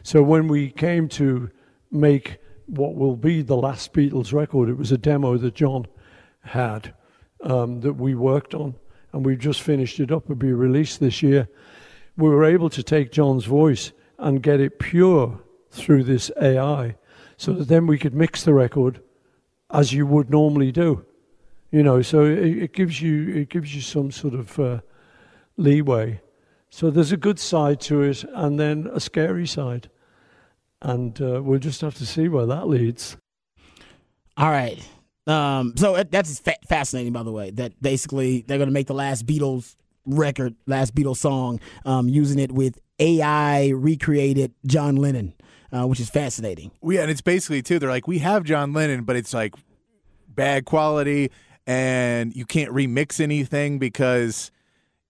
[0.05, 1.51] So when we came to
[1.91, 5.87] make what will be the last Beatles record, it was a demo that John
[6.43, 6.95] had
[7.43, 8.76] um, that we worked on,
[9.12, 10.24] and we've just finished it up.
[10.24, 11.49] It'll be released this year.
[12.16, 15.41] We were able to take John's voice and get it pure
[15.72, 16.95] through this AI,
[17.37, 19.01] so that then we could mix the record
[19.72, 21.05] as you would normally do.
[21.75, 24.81] You know, so it, it gives you it gives you some sort of uh,
[25.57, 26.20] leeway.
[26.70, 29.91] So there's a good side to it, and then a scary side,
[30.81, 33.16] and uh, we'll just have to see where that leads.
[34.37, 34.79] All right.
[35.27, 37.51] Um, so that's fa- fascinating, by the way.
[37.51, 39.75] That basically they're going to make the last Beatles
[40.07, 45.35] record, last Beatles song, um, using it with AI recreated John Lennon,
[45.72, 46.70] uh, which is fascinating.
[46.81, 47.81] Well, yeah, and it's basically too.
[47.81, 49.55] They're like, we have John Lennon, but it's like
[50.29, 51.33] bad quality,
[51.67, 54.51] and you can't remix anything because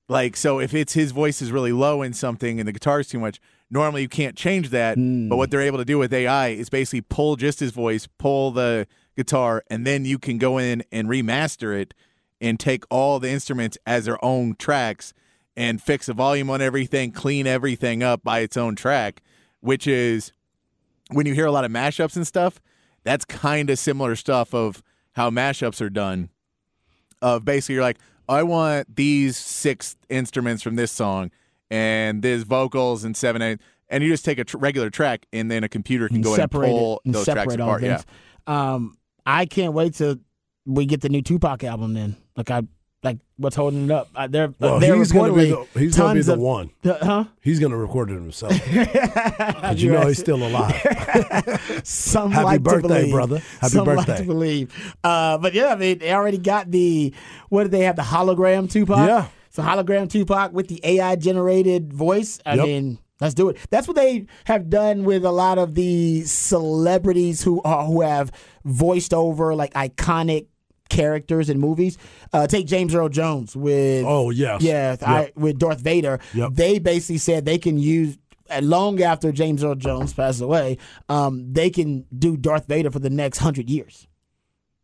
[0.08, 3.18] like so if it's his voice is really low in something and the guitar's too
[3.18, 3.40] much,
[3.70, 4.96] normally you can't change that.
[4.96, 5.28] Hmm.
[5.28, 8.50] But what they're able to do with AI is basically pull just his voice, pull
[8.50, 8.86] the
[9.16, 11.94] guitar, and then you can go in and remaster it
[12.40, 15.14] and take all the instruments as their own tracks
[15.56, 19.22] and fix the volume on everything, clean everything up by its own track,
[19.60, 20.32] which is
[21.10, 22.60] when you hear a lot of mashups and stuff,
[23.04, 24.82] that's kind of similar stuff of
[25.12, 26.30] how mashups are done.
[27.24, 27.98] Of basically, you're like,
[28.28, 31.30] I want these six instruments from this song,
[31.70, 35.50] and there's vocals and seven, eight, and you just take a tr- regular track, and
[35.50, 37.60] then a computer can and go in and separate pull it and those separate tracks
[37.62, 37.82] all apart.
[37.82, 37.96] Yeah.
[37.96, 38.06] things.
[38.46, 40.16] Um, I can't wait till
[40.66, 41.94] we get the new Tupac album.
[41.94, 42.60] Then, like I
[43.04, 44.08] like what's holding it up.
[44.16, 46.70] Uh, they're Well, they're he's going to be the, he's to be the of- one.
[46.84, 47.24] huh?
[47.42, 48.52] He's going to record it himself.
[48.64, 50.74] 'Cause you know he's still alive.
[51.84, 53.12] Some Happy like to birthday, believe.
[53.12, 53.38] brother.
[53.60, 54.16] Happy Some like birthday.
[54.18, 54.94] to believe.
[55.04, 57.12] Uh, but yeah, I mean, they already got the
[57.50, 57.96] what did they have?
[57.96, 59.06] The hologram Tupac.
[59.06, 59.28] Yeah.
[59.50, 62.40] So hologram Tupac with the AI generated voice.
[62.46, 62.66] I Yep.
[62.66, 62.98] mean.
[63.20, 63.58] Let's do it.
[63.70, 68.32] That's what they have done with a lot of the celebrities who are who have
[68.64, 70.46] voiced over like iconic
[70.88, 71.98] characters in movies.
[72.32, 74.62] Uh, take James Earl Jones with Oh, yes.
[74.62, 75.02] yeah, Yep.
[75.02, 76.20] I, with Darth Vader.
[76.34, 76.50] Yep.
[76.54, 78.18] They basically said they can use
[78.60, 80.78] long after James Earl Jones passed away,
[81.08, 84.06] um, they can do Darth Vader for the next hundred years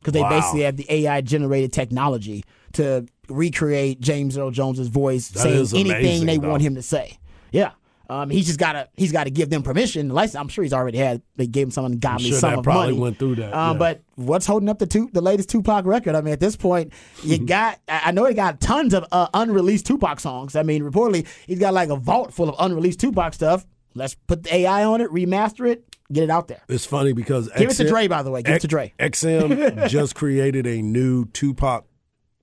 [0.00, 0.30] because they Wow.
[0.30, 2.42] basically have the AI generated technology
[2.72, 6.48] to recreate James Earl Jones's voice, That saying anything amazing, they though.
[6.48, 7.18] want him to say.
[7.52, 7.72] Yeah.
[8.10, 10.08] Um, he's just gotta he's gotta give them permission.
[10.08, 11.22] License, I'm sure he's already had.
[11.36, 12.98] They gave him some ungodly sure sum that of probably money.
[12.98, 13.78] went through that, Um, yeah.
[13.78, 16.16] But what's holding up the two the latest Tupac record?
[16.16, 16.92] I mean, at this point,
[17.22, 20.56] you got I know he got tons of uh, unreleased Tupac songs.
[20.56, 23.64] I mean, reportedly he's got like a vault full of unreleased Tupac stuff.
[23.94, 26.62] Let's put the AI on it, remaster it, get it out there.
[26.68, 28.42] It's funny because Give it to Dre, by the way.
[28.42, 28.92] Give it to Dre.
[28.98, 31.84] XM just created a new Tupac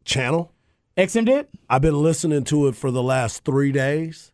[0.06, 0.54] channel.
[0.98, 1.48] XM did.
[1.70, 4.32] I've been listening to it for the last three days.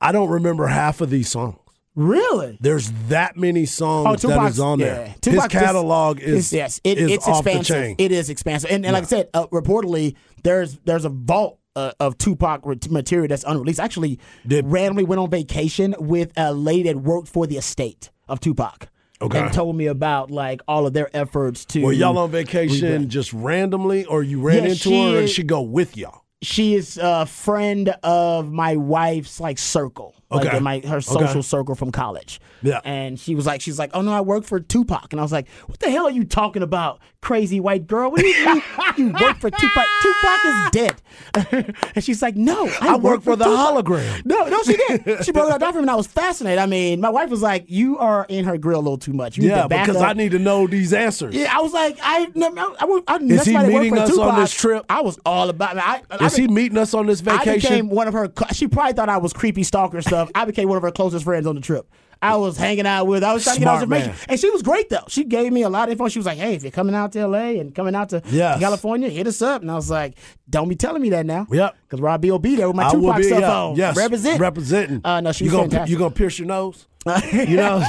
[0.00, 1.56] I don't remember half of these songs.
[1.94, 2.56] Really?
[2.60, 4.84] There's that many songs Oh, that is on yeah.
[4.86, 5.14] there.
[5.20, 7.76] Tupac's His catalog just- is yes, it, is it's off the expansive.
[7.76, 7.96] chain.
[7.98, 11.58] It is expansive, and, and like I said, uh, reportedly there's there's a vault.
[11.76, 13.78] Uh, of Tupac material that's unreleased.
[13.78, 18.88] Actually, randomly went on vacation with a lady that worked for the estate of Tupac.
[19.22, 19.38] Okay.
[19.38, 21.82] And told me about like all of their efforts to.
[21.84, 23.08] Were y'all on vacation rebrand.
[23.08, 26.22] just randomly, or you ran Yeah, into she her, or she go with y'all?
[26.42, 30.56] She is a friend of my wife's like circle, like Okay.
[30.58, 31.00] in my her Okay.
[31.00, 32.40] social circle from college.
[32.62, 32.80] Yeah.
[32.84, 35.30] and she was like, she's like, oh no, I work for Tupac, and I was
[35.32, 38.10] like, what the hell are you talking about, crazy white girl?
[38.10, 38.62] What do you mean
[38.96, 39.86] you work for Tupac?
[40.02, 44.24] Tupac is dead, and she's like, no, I, I work for the Tupac." hologram.
[44.26, 45.04] No, no, she did.
[45.24, 46.58] She broke it down for me, and I was fascinated.
[46.58, 49.36] I mean, my wife was like, you are in her grill a little too much.
[49.38, 50.08] You Yeah, because up.
[50.08, 51.34] I need to know these answers.
[51.34, 54.52] Yeah, I was like, I, I, I, I Is he meeting for us on this
[54.52, 54.84] trip?
[54.90, 55.76] I was all about.
[55.76, 57.50] I, I, Is he meeting us on this vacation?
[57.50, 58.32] I became one of her.
[58.52, 60.17] She probably thought I was creepy stalker stuff.
[60.34, 61.88] I became one of her closest friends on the trip.
[62.20, 63.22] I was hanging out with.
[63.22, 64.26] I was trying to get all Smart information, man.
[64.30, 65.04] and she was great though.
[65.06, 66.08] She gave me a lot of info.
[66.08, 68.58] She was like, "Hey, if you're coming out to LA and coming out to Yes.
[68.58, 70.16] California, hit us up." And I was like,
[70.50, 71.76] "Don't be telling me that now." Yep.
[71.86, 73.76] Because Robbie will be there with my I Tupac be, stuff yeah, on.
[73.76, 74.40] Yes, represent.
[74.40, 75.00] representing.
[75.04, 75.90] Uh, no, she you was gonna fantastic.
[75.92, 76.86] you gonna pierce your nose?
[77.32, 77.82] you know,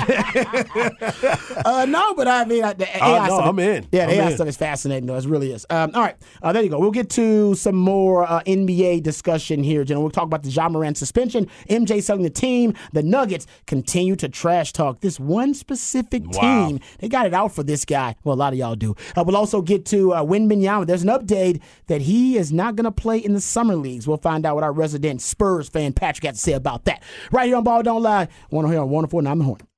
[1.66, 3.40] uh, no, but I mean, the AI Uh, no.
[3.40, 3.88] I'm in.
[3.92, 4.36] Yeah, the I'm AI in.
[4.36, 5.16] stuff is fascinating, though.
[5.16, 5.66] It really is.
[5.70, 6.80] Um, all right, uh, there you go.
[6.80, 10.00] We'll get to some more uh, NBA discussion here, Jen.
[10.00, 12.74] We'll talk about the Ja Morant suspension, MJ selling the team.
[12.94, 16.68] The Nuggets continue to trash talk this one specific Wow.
[16.68, 16.80] team.
[17.00, 18.16] They got it out for this guy.
[18.24, 18.96] Well, a lot of y'all do.
[19.16, 20.86] Uh, we'll also get to uh, Wembanyama.
[20.88, 24.08] There's an update that he is not going to play in the summer leagues.
[24.08, 27.02] We'll find out what our resident Spurs fan Patrick has to say about that.
[27.32, 28.28] Right here on Ball Don't Lie.
[28.50, 29.69] One here on 104 9 The Horn.